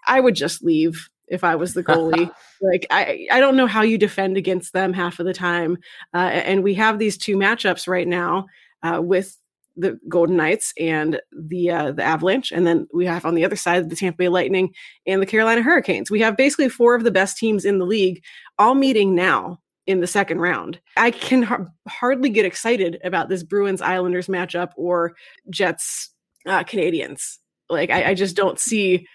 I 0.06 0.20
would 0.20 0.34
just 0.34 0.62
leave 0.62 1.08
if 1.28 1.44
I 1.44 1.54
was 1.54 1.74
the 1.74 1.84
goalie. 1.84 2.30
like 2.60 2.86
I, 2.90 3.26
I 3.30 3.40
don't 3.40 3.56
know 3.56 3.66
how 3.66 3.82
you 3.82 3.96
defend 3.96 4.36
against 4.36 4.72
them 4.72 4.92
half 4.92 5.18
of 5.18 5.26
the 5.26 5.32
time. 5.32 5.78
Uh, 6.12 6.18
and 6.18 6.62
we 6.62 6.74
have 6.74 6.98
these 6.98 7.16
two 7.16 7.36
matchups 7.36 7.88
right 7.88 8.08
now 8.08 8.46
uh, 8.82 9.00
with 9.02 9.36
the 9.76 9.98
Golden 10.08 10.36
Knights 10.36 10.74
and 10.78 11.20
the 11.32 11.70
uh, 11.70 11.92
the 11.92 12.02
Avalanche, 12.02 12.52
and 12.52 12.66
then 12.66 12.86
we 12.92 13.06
have 13.06 13.24
on 13.24 13.34
the 13.34 13.44
other 13.44 13.56
side 13.56 13.88
the 13.88 13.96
Tampa 13.96 14.18
Bay 14.18 14.28
Lightning 14.28 14.74
and 15.06 15.22
the 15.22 15.26
Carolina 15.26 15.62
Hurricanes. 15.62 16.10
We 16.10 16.20
have 16.20 16.36
basically 16.36 16.68
four 16.68 16.94
of 16.94 17.04
the 17.04 17.10
best 17.10 17.38
teams 17.38 17.64
in 17.64 17.78
the 17.78 17.86
league 17.86 18.22
all 18.58 18.74
meeting 18.74 19.14
now 19.14 19.60
in 19.90 20.00
the 20.00 20.06
second 20.06 20.40
round. 20.40 20.80
I 20.96 21.10
can 21.10 21.42
ha- 21.42 21.66
hardly 21.88 22.30
get 22.30 22.44
excited 22.44 22.98
about 23.04 23.28
this 23.28 23.42
Bruins 23.42 23.82
Islanders 23.82 24.28
matchup 24.28 24.72
or 24.76 25.14
Jets 25.50 26.10
uh, 26.46 26.64
Canadiens. 26.64 27.38
Like 27.68 27.90
I, 27.90 28.10
I 28.10 28.14
just 28.14 28.36
don't 28.36 28.58
see 28.58 29.06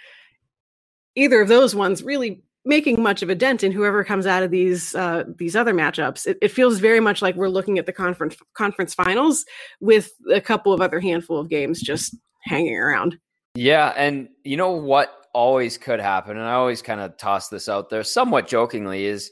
either 1.16 1.42
of 1.42 1.48
those 1.48 1.74
ones 1.74 2.04
really 2.04 2.44
making 2.66 3.02
much 3.02 3.22
of 3.22 3.30
a 3.30 3.36
dent 3.36 3.64
in 3.64 3.72
whoever 3.72 4.04
comes 4.04 4.26
out 4.26 4.44
of 4.44 4.52
these 4.52 4.96
uh, 4.96 5.24
these 5.38 5.56
other 5.56 5.74
matchups. 5.74 6.26
It, 6.26 6.38
it, 6.42 6.52
feels 6.52 6.80
very 6.80 7.00
much 7.00 7.22
like 7.22 7.36
we're 7.36 7.50
looking 7.50 7.78
at 7.78 7.86
the 7.86 7.94
conference 7.94 8.36
conference 8.54 8.94
finals 8.94 9.46
with 9.80 10.12
a 10.34 10.42
couple 10.42 10.74
of 10.74 10.82
other 10.82 11.00
handful 11.00 11.40
of 11.40 11.50
games 11.50 11.82
just 11.82 12.16
hanging 12.44 12.76
around. 12.76 13.18
Yeah, 13.56 13.94
and 13.96 14.30
you 14.44 14.58
know 14.58 14.72
what 14.72 15.28
always 15.34 15.78
could 15.78 16.00
happen, 16.00 16.38
and 16.38 16.46
I 16.46 16.54
always 16.54 16.82
kind 16.82 17.00
of 17.00 17.18
toss 17.18 17.50
this 17.50 17.70
out 17.70 17.90
there 17.90 18.04
somewhat 18.04 18.48
jokingly 18.48 19.06
is 19.06 19.32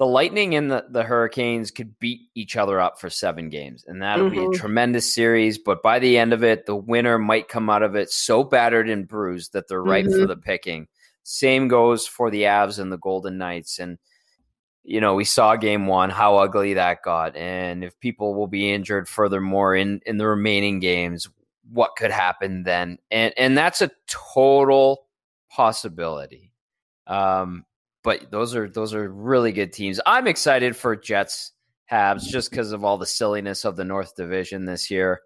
the 0.00 0.06
Lightning 0.06 0.54
and 0.54 0.70
the, 0.70 0.86
the 0.88 1.02
Hurricanes 1.02 1.70
could 1.70 1.98
beat 1.98 2.22
each 2.34 2.56
other 2.56 2.80
up 2.80 2.98
for 2.98 3.10
seven 3.10 3.50
games, 3.50 3.84
and 3.86 4.00
that'll 4.00 4.30
mm-hmm. 4.30 4.34
be 4.34 4.40
a 4.40 4.44
mm-hmm. 4.46 4.58
tremendous 4.58 5.12
series. 5.12 5.58
But 5.58 5.82
by 5.82 5.98
the 5.98 6.16
end 6.16 6.32
of 6.32 6.42
it, 6.42 6.64
the 6.64 6.74
winner 6.74 7.18
might 7.18 7.48
come 7.48 7.68
out 7.68 7.82
of 7.82 7.94
it 7.96 8.10
so 8.10 8.42
battered 8.42 8.88
and 8.88 9.06
bruised 9.06 9.52
that 9.52 9.68
they're 9.68 9.82
right 9.82 10.06
mm-hmm. 10.06 10.18
for 10.18 10.26
the 10.26 10.38
picking. 10.38 10.88
Same 11.22 11.68
goes 11.68 12.06
for 12.06 12.30
the 12.30 12.44
Avs 12.44 12.78
and 12.78 12.90
the 12.90 12.96
Golden 12.96 13.36
Knights. 13.36 13.78
And, 13.78 13.98
you 14.84 15.02
know, 15.02 15.14
we 15.16 15.24
saw 15.24 15.54
game 15.56 15.86
one, 15.86 16.08
how 16.08 16.38
ugly 16.38 16.72
that 16.74 17.02
got. 17.02 17.36
And 17.36 17.84
if 17.84 18.00
people 18.00 18.34
will 18.34 18.48
be 18.48 18.72
injured 18.72 19.06
furthermore 19.06 19.76
in, 19.76 20.00
in 20.06 20.16
the 20.16 20.26
remaining 20.26 20.80
games, 20.80 21.28
what 21.70 21.94
could 21.98 22.10
happen 22.10 22.62
then? 22.62 22.96
And 23.10 23.34
and 23.36 23.56
that's 23.56 23.82
a 23.82 23.90
total 24.06 25.02
possibility. 25.50 26.52
Um, 27.06 27.66
but 28.02 28.30
those 28.30 28.54
are 28.54 28.68
those 28.68 28.94
are 28.94 29.10
really 29.10 29.52
good 29.52 29.72
teams. 29.72 30.00
I'm 30.06 30.26
excited 30.26 30.76
for 30.76 30.96
Jets 30.96 31.52
Habs 31.90 32.22
just 32.22 32.50
because 32.50 32.72
of 32.72 32.84
all 32.84 32.98
the 32.98 33.06
silliness 33.06 33.64
of 33.64 33.76
the 33.76 33.84
North 33.84 34.14
Division 34.16 34.64
this 34.64 34.90
year. 34.90 35.20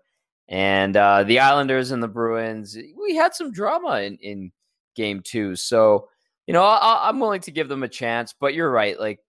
And 0.48 0.96
uh, 0.96 1.24
the 1.24 1.40
Islanders 1.40 1.90
and 1.90 2.02
the 2.02 2.08
Bruins, 2.08 2.76
we 3.00 3.14
had 3.14 3.34
some 3.34 3.52
drama 3.52 4.00
in, 4.00 4.16
in 4.16 4.52
game 4.94 5.22
two. 5.24 5.56
So, 5.56 6.08
you 6.46 6.52
know, 6.52 6.62
I, 6.62 7.08
am 7.08 7.20
willing 7.20 7.40
to 7.42 7.50
give 7.50 7.68
them 7.68 7.82
a 7.82 7.88
chance, 7.88 8.34
but 8.38 8.54
you're 8.54 8.70
right. 8.70 8.98
Like 8.98 9.20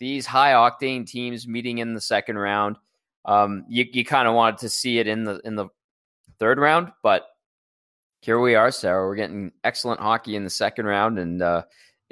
these 0.00 0.26
high 0.26 0.52
octane 0.52 1.06
teams 1.06 1.46
meeting 1.46 1.78
in 1.78 1.94
the 1.94 2.00
second 2.00 2.38
round, 2.38 2.76
um, 3.24 3.64
you, 3.68 3.86
you 3.92 4.04
kind 4.04 4.26
of 4.26 4.34
wanted 4.34 4.58
to 4.58 4.68
see 4.68 4.98
it 4.98 5.06
in 5.06 5.24
the 5.24 5.40
in 5.44 5.54
the 5.54 5.68
third 6.38 6.58
round, 6.58 6.92
but 7.02 7.26
here 8.20 8.40
we 8.40 8.54
are, 8.54 8.70
Sarah. 8.70 9.06
We're 9.06 9.16
getting 9.16 9.52
excellent 9.62 10.00
hockey 10.00 10.34
in 10.34 10.44
the 10.44 10.50
second 10.50 10.86
round, 10.86 11.18
and 11.18 11.42
uh, 11.42 11.62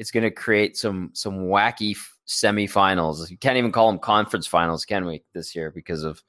it's 0.03 0.11
going 0.11 0.25
to 0.25 0.33
create 0.33 0.77
some 0.77 1.11
some 1.13 1.45
wacky 1.45 1.97
semifinals. 2.27 3.31
You 3.31 3.39
can't 3.39 3.57
even 3.57 3.71
call 3.71 3.87
them 3.87 4.01
conference 4.01 4.49
finals, 4.49 4.85
can 4.85 5.05
we, 5.05 5.23
this 5.33 5.55
year 5.55 5.71
because 5.71 6.03
of 6.03 6.21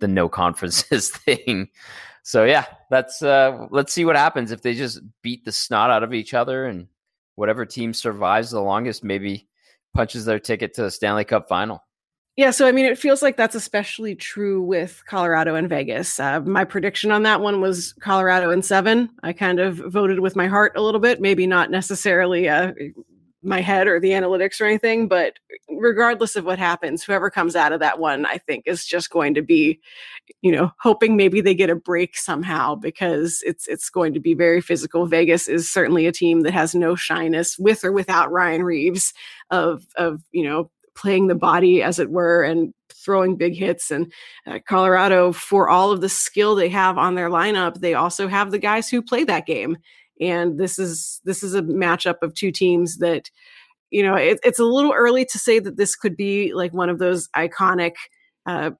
the 0.00 0.08
no 0.08 0.28
conferences 0.28 1.10
thing. 1.24 1.68
So 2.24 2.44
yeah, 2.44 2.64
that's 2.90 3.22
uh 3.22 3.68
let's 3.70 3.92
see 3.92 4.04
what 4.04 4.16
happens 4.16 4.50
if 4.50 4.62
they 4.62 4.74
just 4.74 5.00
beat 5.22 5.44
the 5.44 5.52
snot 5.52 5.90
out 5.90 6.02
of 6.02 6.12
each 6.12 6.34
other 6.34 6.66
and 6.66 6.88
whatever 7.36 7.64
team 7.64 7.94
survives 7.94 8.50
the 8.50 8.60
longest 8.60 9.04
maybe 9.04 9.46
punches 9.94 10.24
their 10.24 10.40
ticket 10.40 10.74
to 10.74 10.82
the 10.82 10.90
Stanley 10.90 11.24
Cup 11.24 11.48
final. 11.48 11.84
Yeah, 12.36 12.50
so 12.50 12.66
I 12.66 12.72
mean, 12.72 12.84
it 12.84 12.98
feels 12.98 13.22
like 13.22 13.36
that's 13.36 13.54
especially 13.54 14.16
true 14.16 14.60
with 14.60 15.04
Colorado 15.06 15.54
and 15.54 15.68
Vegas. 15.68 16.18
Uh, 16.18 16.40
my 16.40 16.64
prediction 16.64 17.12
on 17.12 17.22
that 17.22 17.40
one 17.40 17.60
was 17.60 17.92
Colorado 18.00 18.50
in 18.50 18.60
seven. 18.60 19.08
I 19.22 19.32
kind 19.32 19.60
of 19.60 19.76
voted 19.76 20.18
with 20.18 20.34
my 20.34 20.48
heart 20.48 20.72
a 20.76 20.82
little 20.82 21.00
bit, 21.00 21.20
maybe 21.20 21.46
not 21.46 21.70
necessarily 21.70 22.48
uh, 22.48 22.72
my 23.44 23.60
head 23.60 23.86
or 23.86 24.00
the 24.00 24.10
analytics 24.10 24.60
or 24.60 24.64
anything, 24.64 25.06
but 25.06 25.34
regardless 25.68 26.34
of 26.34 26.44
what 26.44 26.58
happens, 26.58 27.04
whoever 27.04 27.30
comes 27.30 27.54
out 27.54 27.72
of 27.72 27.78
that 27.80 28.00
one, 28.00 28.26
I 28.26 28.38
think 28.38 28.64
is 28.66 28.84
just 28.84 29.10
going 29.10 29.34
to 29.34 29.42
be, 29.42 29.78
you 30.42 30.50
know, 30.50 30.72
hoping 30.80 31.16
maybe 31.16 31.40
they 31.40 31.54
get 31.54 31.70
a 31.70 31.76
break 31.76 32.16
somehow 32.16 32.74
because 32.74 33.42
it's 33.46 33.68
it's 33.68 33.90
going 33.90 34.12
to 34.14 34.20
be 34.20 34.34
very 34.34 34.60
physical. 34.60 35.06
Vegas 35.06 35.46
is 35.46 35.70
certainly 35.70 36.06
a 36.06 36.12
team 36.12 36.40
that 36.40 36.54
has 36.54 36.74
no 36.74 36.96
shyness 36.96 37.58
with 37.58 37.84
or 37.84 37.92
without 37.92 38.32
Ryan 38.32 38.64
Reaves 38.64 39.12
of 39.50 39.86
of, 39.96 40.22
you 40.32 40.42
know, 40.42 40.70
playing 40.94 41.26
the 41.26 41.34
body 41.34 41.82
as 41.82 41.98
it 41.98 42.10
were 42.10 42.42
and 42.42 42.72
throwing 42.92 43.36
big 43.36 43.54
hits 43.54 43.90
and 43.90 44.12
uh, 44.46 44.58
Colorado 44.66 45.32
for 45.32 45.68
all 45.68 45.90
of 45.90 46.00
the 46.00 46.08
skill 46.08 46.54
they 46.54 46.68
have 46.68 46.96
on 46.98 47.14
their 47.14 47.28
lineup, 47.28 47.80
they 47.80 47.94
also 47.94 48.28
have 48.28 48.50
the 48.50 48.58
guys 48.58 48.88
who 48.88 49.02
play 49.02 49.24
that 49.24 49.46
game 49.46 49.76
and 50.20 50.58
this 50.58 50.78
is 50.78 51.20
this 51.24 51.42
is 51.42 51.54
a 51.54 51.62
matchup 51.62 52.16
of 52.22 52.34
two 52.34 52.52
teams 52.52 52.98
that 52.98 53.30
you 53.90 54.02
know 54.02 54.14
it, 54.14 54.38
it's 54.44 54.58
a 54.58 54.64
little 54.64 54.92
early 54.92 55.24
to 55.24 55.38
say 55.38 55.58
that 55.58 55.76
this 55.76 55.96
could 55.96 56.16
be 56.16 56.52
like 56.52 56.72
one 56.72 56.88
of 56.88 56.98
those 56.98 57.28
iconic 57.36 57.94
uh, 58.46 58.70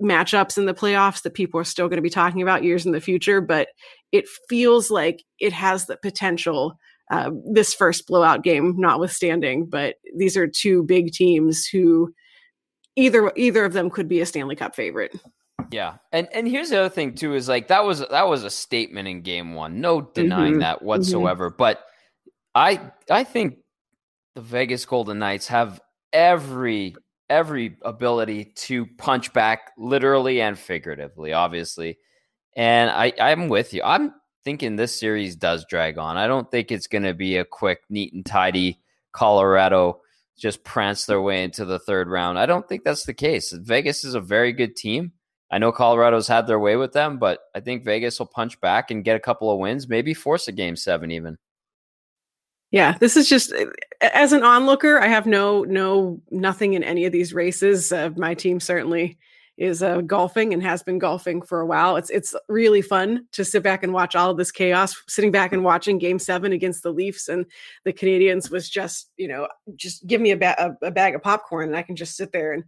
matchups 0.00 0.58
in 0.58 0.66
the 0.66 0.74
playoffs 0.74 1.22
that 1.22 1.34
people 1.34 1.60
are 1.60 1.64
still 1.64 1.88
going 1.88 1.98
to 1.98 2.02
be 2.02 2.10
talking 2.10 2.42
about 2.42 2.64
years 2.64 2.84
in 2.84 2.92
the 2.92 3.00
future, 3.00 3.40
but 3.40 3.68
it 4.10 4.26
feels 4.48 4.90
like 4.90 5.22
it 5.38 5.52
has 5.52 5.86
the 5.86 5.96
potential. 5.96 6.78
Uh, 7.12 7.30
this 7.44 7.74
first 7.74 8.06
blowout 8.06 8.42
game, 8.42 8.74
notwithstanding, 8.78 9.66
but 9.66 9.96
these 10.16 10.34
are 10.34 10.46
two 10.46 10.82
big 10.84 11.12
teams 11.12 11.66
who 11.66 12.10
either 12.96 13.30
either 13.36 13.66
of 13.66 13.74
them 13.74 13.90
could 13.90 14.08
be 14.08 14.22
a 14.22 14.26
Stanley 14.26 14.56
Cup 14.56 14.74
favorite. 14.74 15.14
Yeah, 15.70 15.96
and 16.10 16.26
and 16.32 16.48
here's 16.48 16.70
the 16.70 16.80
other 16.80 16.88
thing 16.88 17.14
too 17.14 17.34
is 17.34 17.50
like 17.50 17.68
that 17.68 17.84
was 17.84 18.00
that 18.08 18.28
was 18.28 18.44
a 18.44 18.50
statement 18.50 19.08
in 19.08 19.20
Game 19.20 19.52
One, 19.52 19.82
no 19.82 20.00
denying 20.00 20.52
mm-hmm. 20.52 20.60
that 20.60 20.76
mm-hmm. 20.78 20.86
whatsoever. 20.86 21.50
Mm-hmm. 21.50 21.58
But 21.58 21.84
I 22.54 22.80
I 23.10 23.24
think 23.24 23.58
the 24.34 24.40
Vegas 24.40 24.86
Golden 24.86 25.18
Knights 25.18 25.48
have 25.48 25.82
every 26.14 26.94
every 27.28 27.76
ability 27.82 28.52
to 28.56 28.86
punch 28.96 29.34
back 29.34 29.72
literally 29.76 30.40
and 30.40 30.58
figuratively, 30.58 31.34
obviously. 31.34 31.98
And 32.56 32.90
I, 32.90 33.12
I'm 33.18 33.48
with 33.48 33.72
you. 33.74 33.82
I'm 33.82 34.14
thinking 34.44 34.76
this 34.76 34.98
series 34.98 35.36
does 35.36 35.64
drag 35.68 35.98
on. 35.98 36.16
I 36.16 36.26
don't 36.26 36.50
think 36.50 36.70
it's 36.70 36.86
going 36.86 37.04
to 37.04 37.14
be 37.14 37.36
a 37.36 37.44
quick, 37.44 37.80
neat, 37.88 38.12
and 38.12 38.24
tidy 38.24 38.80
Colorado 39.12 40.00
just 40.38 40.64
prance 40.64 41.06
their 41.06 41.20
way 41.20 41.44
into 41.44 41.64
the 41.64 41.78
third 41.78 42.08
round. 42.08 42.38
I 42.38 42.46
don't 42.46 42.68
think 42.68 42.84
that's 42.84 43.04
the 43.04 43.14
case. 43.14 43.52
Vegas 43.52 44.04
is 44.04 44.14
a 44.14 44.20
very 44.20 44.52
good 44.52 44.76
team. 44.76 45.12
I 45.50 45.58
know 45.58 45.70
Colorado's 45.70 46.26
had 46.26 46.46
their 46.46 46.58
way 46.58 46.76
with 46.76 46.92
them, 46.92 47.18
but 47.18 47.40
I 47.54 47.60
think 47.60 47.84
Vegas 47.84 48.18
will 48.18 48.26
punch 48.26 48.58
back 48.60 48.90
and 48.90 49.04
get 49.04 49.16
a 49.16 49.20
couple 49.20 49.50
of 49.50 49.58
wins, 49.58 49.86
maybe 49.86 50.14
force 50.14 50.48
a 50.48 50.52
game 50.52 50.76
seven 50.76 51.10
even. 51.10 51.36
Yeah, 52.70 52.96
this 52.98 53.18
is 53.18 53.28
just 53.28 53.52
as 54.00 54.32
an 54.32 54.42
onlooker, 54.42 54.98
I 54.98 55.08
have 55.08 55.26
no 55.26 55.62
no 55.62 56.22
nothing 56.30 56.72
in 56.72 56.82
any 56.82 57.04
of 57.04 57.12
these 57.12 57.34
races. 57.34 57.92
Uh, 57.92 58.10
my 58.16 58.32
team 58.32 58.60
certainly 58.60 59.18
is 59.58 59.82
uh, 59.82 60.00
golfing 60.00 60.52
and 60.52 60.62
has 60.62 60.82
been 60.82 60.98
golfing 60.98 61.42
for 61.42 61.60
a 61.60 61.66
while. 61.66 61.96
It's 61.96 62.10
it's 62.10 62.34
really 62.48 62.82
fun 62.82 63.26
to 63.32 63.44
sit 63.44 63.62
back 63.62 63.82
and 63.82 63.92
watch 63.92 64.16
all 64.16 64.30
of 64.30 64.38
this 64.38 64.50
chaos. 64.50 64.96
Sitting 65.08 65.30
back 65.30 65.52
and 65.52 65.62
watching 65.62 65.98
Game 65.98 66.18
Seven 66.18 66.52
against 66.52 66.82
the 66.82 66.92
Leafs 66.92 67.28
and 67.28 67.44
the 67.84 67.92
Canadians 67.92 68.50
was 68.50 68.68
just 68.68 69.10
you 69.16 69.28
know 69.28 69.48
just 69.76 70.06
give 70.06 70.20
me 70.20 70.30
a, 70.30 70.36
ba- 70.36 70.76
a, 70.82 70.90
bag 70.90 71.14
of 71.14 71.22
popcorn 71.22 71.68
and 71.68 71.76
I 71.76 71.82
can 71.82 71.96
just 71.96 72.16
sit 72.16 72.32
there 72.32 72.52
and 72.52 72.64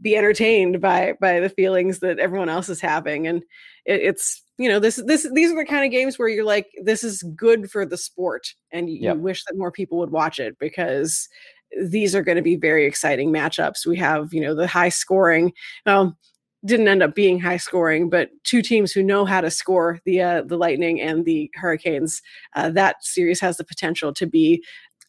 be 0.00 0.16
entertained 0.16 0.80
by 0.80 1.14
by 1.20 1.40
the 1.40 1.48
feelings 1.48 2.00
that 2.00 2.18
everyone 2.18 2.50
else 2.50 2.68
is 2.68 2.80
having. 2.80 3.26
And 3.26 3.42
it, 3.86 4.02
it's 4.02 4.42
you 4.58 4.68
know 4.68 4.78
this 4.78 4.96
this 4.96 5.26
these 5.32 5.50
are 5.50 5.56
the 5.56 5.64
kind 5.64 5.84
of 5.84 5.90
games 5.90 6.18
where 6.18 6.28
you're 6.28 6.44
like 6.44 6.66
this 6.82 7.02
is 7.02 7.22
good 7.34 7.70
for 7.70 7.86
the 7.86 7.96
sport 7.96 8.46
and 8.72 8.90
you, 8.90 8.98
yep. 9.00 9.16
you 9.16 9.22
wish 9.22 9.44
that 9.44 9.56
more 9.56 9.72
people 9.72 9.98
would 9.98 10.10
watch 10.10 10.38
it 10.38 10.58
because 10.58 11.28
these 11.84 12.14
are 12.14 12.22
going 12.22 12.36
to 12.36 12.42
be 12.42 12.56
very 12.56 12.86
exciting 12.86 13.32
matchups. 13.32 13.86
We 13.86 13.96
have, 13.96 14.32
you 14.32 14.40
know, 14.40 14.54
the 14.54 14.66
high 14.66 14.88
scoring. 14.88 15.52
Well, 15.84 16.16
didn't 16.64 16.88
end 16.88 17.02
up 17.02 17.14
being 17.14 17.38
high 17.38 17.56
scoring, 17.56 18.10
but 18.10 18.30
two 18.44 18.60
teams 18.60 18.92
who 18.92 19.02
know 19.02 19.24
how 19.24 19.40
to 19.40 19.50
score 19.50 20.00
the 20.04 20.20
uh, 20.20 20.42
the 20.42 20.56
Lightning 20.56 21.00
and 21.00 21.24
the 21.24 21.50
Hurricanes. 21.54 22.20
Uh, 22.54 22.70
that 22.70 22.96
series 23.02 23.40
has 23.40 23.56
the 23.56 23.64
potential 23.64 24.12
to 24.14 24.26
be. 24.26 24.62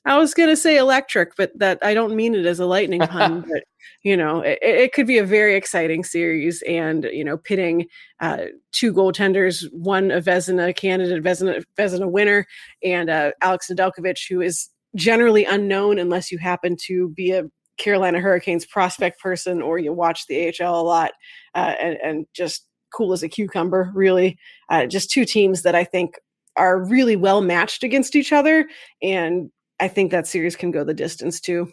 I 0.05 0.17
was 0.17 0.33
going 0.33 0.49
to 0.49 0.55
say 0.55 0.77
electric, 0.77 1.35
but 1.35 1.51
that 1.59 1.79
I 1.81 1.93
don't 1.93 2.15
mean 2.15 2.33
it 2.33 2.45
as 2.45 2.59
a 2.59 2.65
lightning 2.65 3.01
pun. 3.01 3.41
but 3.49 3.63
you 4.03 4.15
know, 4.15 4.41
it, 4.41 4.59
it, 4.61 4.93
could 4.93 5.07
be 5.07 5.17
a 5.17 5.25
very 5.25 5.55
exciting 5.55 6.03
series, 6.03 6.61
and 6.63 7.05
you 7.05 7.23
know, 7.23 7.37
pitting 7.37 7.87
uh, 8.19 8.45
two 8.71 8.93
goaltenders, 8.93 9.65
one 9.73 10.11
a 10.11 10.21
Vezina 10.21 10.75
candidate, 10.75 11.23
Vezina, 11.23 11.63
Vezina 11.77 12.09
winner, 12.09 12.45
and 12.83 13.09
uh, 13.09 13.31
Alex 13.41 13.69
Nedeljkovic, 13.69 14.29
who 14.29 14.41
is 14.41 14.69
generally 14.95 15.45
unknown 15.45 15.99
unless 15.99 16.31
you 16.31 16.37
happen 16.37 16.75
to 16.85 17.09
be 17.09 17.31
a 17.31 17.43
Carolina 17.77 18.19
Hurricanes 18.19 18.65
prospect 18.65 19.19
person 19.19 19.61
or 19.61 19.77
you 19.77 19.93
watch 19.93 20.25
the 20.27 20.47
AHL 20.47 20.79
a 20.79 20.81
lot 20.81 21.11
uh, 21.55 21.75
and, 21.79 21.97
and, 22.03 22.25
just 22.33 22.65
cool 22.93 23.13
as 23.13 23.21
a 23.21 23.29
cucumber, 23.29 23.91
really. 23.93 24.37
Uh, 24.69 24.85
just 24.85 25.11
two 25.11 25.25
teams 25.25 25.61
that 25.61 25.75
I 25.75 25.83
think 25.83 26.15
are 26.55 26.83
really 26.83 27.15
well 27.15 27.41
matched 27.41 27.83
against 27.83 28.15
each 28.15 28.33
other. 28.33 28.67
And 29.01 29.51
I 29.79 29.87
think 29.87 30.11
that 30.11 30.25
series 30.25 30.55
can 30.55 30.71
go 30.71 30.83
the 30.83 30.93
distance 30.93 31.39
too. 31.39 31.71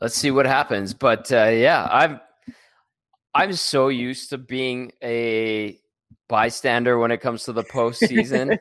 Let's 0.00 0.16
see 0.16 0.30
what 0.30 0.46
happens. 0.46 0.92
But 0.92 1.30
uh, 1.30 1.48
yeah, 1.48 1.88
I'm 1.90 2.20
I'm 3.34 3.52
so 3.52 3.88
used 3.88 4.30
to 4.30 4.38
being 4.38 4.92
a 5.02 5.78
bystander 6.28 6.98
when 6.98 7.10
it 7.10 7.20
comes 7.20 7.44
to 7.44 7.52
the 7.52 7.64
postseason 7.72 8.58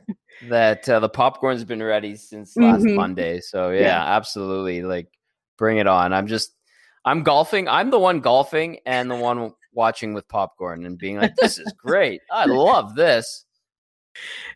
that 0.49 0.87
uh, 0.89 0.99
the 0.99 1.09
popcorn's 1.09 1.63
been 1.63 1.81
ready 1.81 2.15
since 2.15 2.55
last 2.57 2.83
mm-hmm. 2.83 2.95
Monday. 2.95 3.39
So 3.39 3.69
yeah, 3.71 3.81
yeah, 3.81 4.03
absolutely. 4.03 4.83
Like 4.83 5.07
bring 5.57 5.77
it 5.77 5.87
on. 5.87 6.13
I'm 6.13 6.27
just 6.27 6.53
I'm 7.05 7.23
golfing. 7.23 7.67
I'm 7.67 7.89
the 7.89 7.99
one 7.99 8.19
golfing 8.19 8.79
and 8.85 9.09
the 9.09 9.15
one 9.15 9.51
watching 9.73 10.13
with 10.13 10.27
popcorn 10.27 10.85
and 10.85 10.97
being 10.97 11.17
like, 11.17 11.35
this 11.35 11.57
is 11.57 11.73
great. 11.77 12.21
I 12.31 12.45
love 12.45 12.95
this. 12.95 13.45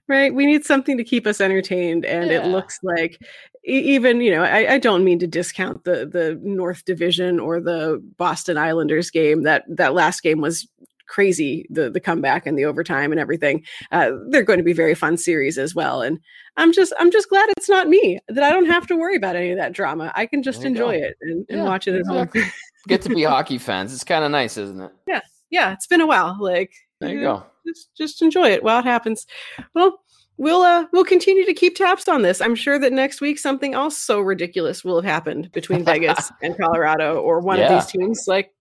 Right. 0.07 0.33
We 0.33 0.45
need 0.45 0.65
something 0.65 0.97
to 0.97 1.03
keep 1.03 1.25
us 1.25 1.41
entertained. 1.41 2.05
And 2.05 2.29
yeah. 2.29 2.43
it 2.43 2.47
looks 2.47 2.79
like 2.83 3.19
even, 3.63 4.21
you 4.21 4.31
know, 4.31 4.43
I, 4.43 4.73
I, 4.73 4.79
don't 4.79 5.03
mean 5.03 5.19
to 5.19 5.27
discount 5.27 5.83
the 5.83 6.05
the 6.05 6.39
North 6.43 6.85
Division 6.85 7.39
or 7.39 7.59
the 7.59 8.01
Boston 8.17 8.57
Islanders 8.57 9.09
game. 9.09 9.43
That 9.43 9.63
that 9.67 9.93
last 9.93 10.21
game 10.21 10.39
was 10.39 10.67
crazy 11.07 11.65
the 11.69 11.89
the 11.89 11.99
comeback 11.99 12.45
and 12.45 12.57
the 12.57 12.65
overtime 12.65 13.11
and 13.11 13.19
everything. 13.19 13.63
Uh, 13.91 14.11
they're 14.29 14.43
going 14.43 14.59
to 14.59 14.63
be 14.63 14.73
very 14.73 14.95
fun 14.95 15.17
series 15.17 15.57
as 15.57 15.73
well. 15.73 16.01
And 16.01 16.19
I'm 16.57 16.73
just 16.73 16.93
I'm 16.99 17.11
just 17.11 17.29
glad 17.29 17.49
it's 17.57 17.69
not 17.69 17.87
me 17.87 18.19
that 18.27 18.43
I 18.43 18.51
don't 18.51 18.67
have 18.67 18.87
to 18.87 18.95
worry 18.95 19.15
about 19.15 19.35
any 19.35 19.51
of 19.51 19.57
that 19.57 19.73
drama. 19.73 20.11
I 20.15 20.25
can 20.25 20.43
just 20.43 20.63
enjoy 20.63 20.99
go. 20.99 21.05
it 21.05 21.17
and, 21.21 21.45
and 21.49 21.59
yeah, 21.59 21.63
watch 21.63 21.87
it 21.87 21.95
at 21.95 22.01
exactly. 22.01 22.41
home. 22.41 22.51
Get 22.87 23.01
to 23.01 23.09
be 23.09 23.23
hockey 23.23 23.57
fans. 23.57 23.93
It's 23.93 24.03
kind 24.03 24.23
of 24.23 24.31
nice, 24.31 24.57
isn't 24.57 24.79
it? 24.79 24.91
Yeah, 25.07 25.21
yeah. 25.49 25.73
It's 25.73 25.87
been 25.87 26.01
a 26.01 26.07
while. 26.07 26.37
Like 26.39 26.73
there 26.99 27.13
you 27.13 27.21
go. 27.21 27.45
Just 27.65 27.89
just 27.97 28.21
enjoy 28.21 28.49
it 28.49 28.63
while 28.63 28.79
it 28.79 28.85
happens. 28.85 29.25
Well 29.73 29.99
we'll 30.37 30.61
uh 30.61 30.85
we'll 30.93 31.03
continue 31.03 31.45
to 31.45 31.53
keep 31.53 31.75
tabs 31.75 32.07
on 32.07 32.21
this. 32.21 32.41
I'm 32.41 32.55
sure 32.55 32.79
that 32.79 32.93
next 32.93 33.21
week 33.21 33.39
something 33.39 33.73
else 33.73 33.97
so 33.97 34.19
ridiculous 34.19 34.83
will 34.83 34.95
have 34.95 35.05
happened 35.05 35.51
between 35.51 35.83
Vegas 35.85 36.31
and 36.41 36.57
Colorado 36.57 37.19
or 37.19 37.39
one 37.41 37.59
yeah. 37.59 37.65
of 37.65 37.83
these 37.83 37.91
teams. 37.91 38.25
Like 38.27 38.51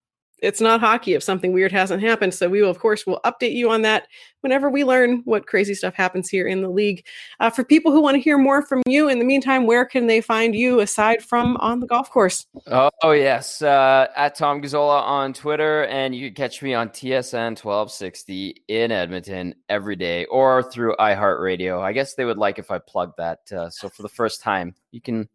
it's 0.43 0.61
not 0.61 0.81
hockey 0.81 1.15
if 1.15 1.23
something 1.23 1.53
weird 1.53 1.73
hasn't 1.73 2.03
happened. 2.03 2.35
So 2.35 2.49
we 2.49 2.61
will, 2.61 2.71
of 2.71 2.79
course, 2.79 3.07
will 3.07 3.21
update 3.25 3.55
you 3.55 3.71
on 3.71 3.83
that 3.83 4.07
whenever 4.43 4.69
we 4.69 4.85
learn 4.85 5.23
what 5.25 5.47
crazy 5.47 5.75
stuff 5.75 5.95
happens 5.95 6.29
here 6.29 6.47
in 6.47 6.63
the 6.63 6.69
league. 6.69 7.05
Uh, 7.41 7.51
for 7.51 7.65
people 7.65 7.91
who 7.91 8.03
want 8.03 8.15
to 8.17 8.21
hear 8.21 8.39
more 8.39 8.65
from 8.65 8.83
you, 8.87 9.09
in 9.09 9.19
the 9.19 9.25
meantime, 9.25 9.67
where 9.67 9.85
can 9.85 10.07
they 10.07 10.21
find 10.21 10.55
you 10.55 10.81
aside 10.81 11.23
from 11.23 11.57
on 11.59 11.81
the 11.81 11.87
golf 11.87 12.11
course? 12.11 12.47
Oh, 12.67 12.91
oh 13.03 13.13
yes, 13.13 13.63
uh, 13.63 14.09
at 14.15 14.35
Tom 14.35 14.61
Gazzola 14.61 15.03
on 15.03 15.33
Twitter, 15.33 15.85
and 15.87 16.15
you 16.15 16.29
can 16.29 16.35
catch 16.35 16.63
me 16.63 16.75
on 16.75 16.91
TSN 16.91 17.57
1260 17.63 18.63
in 18.69 18.93
Edmonton 18.93 19.55
every 19.69 19.97
day, 19.97 20.27
or 20.27 20.63
through 20.63 20.95
iHeartRadio. 20.97 21.81
I 21.81 21.93
guess 21.93 22.15
they 22.15 22.25
would 22.25 22.39
like 22.39 22.59
if 22.59 22.71
I 22.71 22.79
plugged 22.79 23.17
that. 23.17 23.41
Uh, 23.51 23.71
so 23.71 23.89
for 23.89 24.03
the 24.03 24.09
first 24.09 24.43
time, 24.43 24.75
you 24.91 25.01
can 25.01 25.29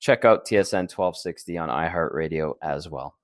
check 0.00 0.26
out 0.26 0.46
TSN 0.46 0.94
1260 0.94 1.56
on 1.56 1.70
iHeartRadio 1.70 2.54
as 2.62 2.90
well. 2.90 3.16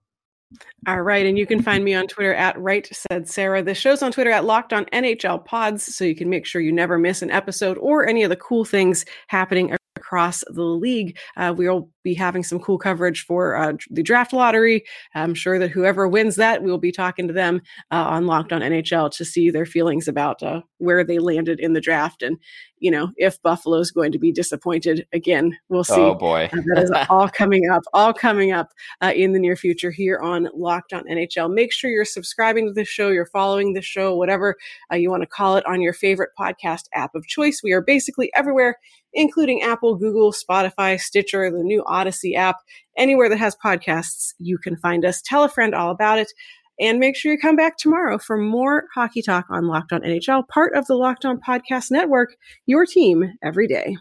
All 0.87 1.03
right. 1.03 1.27
And 1.27 1.39
you 1.39 1.47
can 1.47 1.63
find 1.63 1.85
me 1.85 1.95
on 1.95 2.07
Twitter 2.07 2.35
at 2.35 2.61
Right 2.61 2.89
Said 2.93 3.29
Sarah. 3.29 3.63
The 3.63 3.75
show's 3.75 4.03
on 4.03 4.13
Twitter 4.13 4.31
at 4.31 4.45
Locked 4.45 4.73
On 4.73 4.85
NHL 4.87 5.45
Pods, 5.45 5.95
so 5.95 6.05
you 6.05 6.17
can 6.17 6.29
make 6.29 6.47
sure 6.47 6.61
you 6.61 6.73
never 6.73 6.99
miss 6.99 7.23
an 7.23 7.31
episode 7.31 7.79
or 7.79 8.09
any 8.09 8.23
of 8.23 8.31
the 8.31 8.37
cool 8.37 8.65
things 8.65 9.05
happening 9.29 9.77
across 9.97 10.43
the 10.49 10.63
league. 10.63 11.19
Uh, 11.37 11.55
we'll 11.57 11.89
be 12.03 12.15
having 12.15 12.43
some 12.43 12.59
cool 12.59 12.79
coverage 12.79 13.25
for 13.25 13.57
uh, 13.57 13.73
the 13.91 14.03
draft 14.03 14.33
lottery. 14.33 14.85
I'm 15.15 15.35
sure 15.35 15.59
that 15.59 15.71
whoever 15.71 16.09
wins 16.09 16.37
that, 16.37 16.63
we'll 16.63 16.79
be 16.79 16.93
talking 16.93 17.29
to 17.29 17.35
them 17.35 17.63
uh, 17.91 18.05
on 18.09 18.27
Locked 18.27 18.53
On 18.53 18.61
NHL 18.61 19.11
to 19.13 19.25
see 19.25 19.51
their 19.51 19.67
feelings 19.67 20.09
about 20.09 20.43
uh, 20.43 20.63
where 20.79 21.05
they 21.05 21.19
landed 21.19 21.61
in 21.61 21.73
the 21.73 21.81
draft 21.81 22.23
and 22.23 22.39
you 22.81 22.91
know, 22.91 23.11
if 23.17 23.41
Buffalo's 23.43 23.91
going 23.91 24.11
to 24.13 24.19
be 24.19 24.33
disappointed 24.33 25.07
again, 25.13 25.57
we'll 25.69 25.85
see. 25.85 25.95
Oh 25.95 26.15
boy, 26.15 26.49
uh, 26.53 26.57
that 26.75 26.83
is 26.83 26.91
all 27.11 27.29
coming 27.29 27.69
up, 27.71 27.83
all 27.93 28.13
coming 28.13 28.53
up 28.53 28.73
uh, 29.03 29.13
in 29.15 29.33
the 29.33 29.39
near 29.39 29.55
future 29.55 29.91
here 29.91 30.19
on 30.19 30.49
Locked 30.55 30.95
On 30.95 31.05
NHL. 31.05 31.53
Make 31.53 31.73
sure 31.73 31.91
you're 31.91 32.05
subscribing 32.07 32.67
to 32.67 32.73
the 32.73 32.85
show, 32.85 33.11
you're 33.11 33.27
following 33.27 33.75
the 33.75 33.83
show, 33.83 34.17
whatever 34.17 34.57
uh, 34.91 34.97
you 34.97 35.11
want 35.11 35.23
to 35.23 35.27
call 35.27 35.57
it, 35.57 35.67
on 35.67 35.83
your 35.83 35.93
favorite 35.93 36.31
podcast 36.39 36.85
app 36.95 37.15
of 37.15 37.27
choice. 37.27 37.61
We 37.63 37.73
are 37.73 37.83
basically 37.83 38.33
everywhere, 38.35 38.79
including 39.13 39.63
Apple, 39.63 39.97
Google, 39.97 40.33
Spotify, 40.33 40.99
Stitcher, 40.99 41.51
the 41.51 41.63
new 41.63 41.85
Audacy 41.91 42.35
app, 42.35 42.57
anywhere 42.97 43.29
that 43.29 43.39
has 43.39 43.57
podcasts. 43.65 44.33
You 44.39 44.59
can 44.59 44.77
find 44.77 45.05
us. 45.05 45.21
Tell 45.23 45.45
a 45.45 45.49
friend 45.49 45.75
all 45.75 45.91
about 45.91 46.19
it. 46.19 46.33
And 46.81 46.99
make 46.99 47.15
sure 47.15 47.31
you 47.31 47.39
come 47.39 47.57
back 47.57 47.77
tomorrow 47.77 48.19
for 48.19 48.39
more 48.39 48.85
hockey 48.95 49.21
talk 49.21 49.45
on 49.51 49.67
Locked 49.67 49.93
On 49.93 50.01
NHL, 50.01 50.49
part 50.49 50.75
of 50.75 50.87
the 50.87 50.95
Locked 50.95 51.27
On 51.27 51.39
Podcast 51.39 51.91
Network, 51.91 52.31
your 52.65 52.87
team 52.87 53.35
every 53.43 53.67
day. 53.69 53.97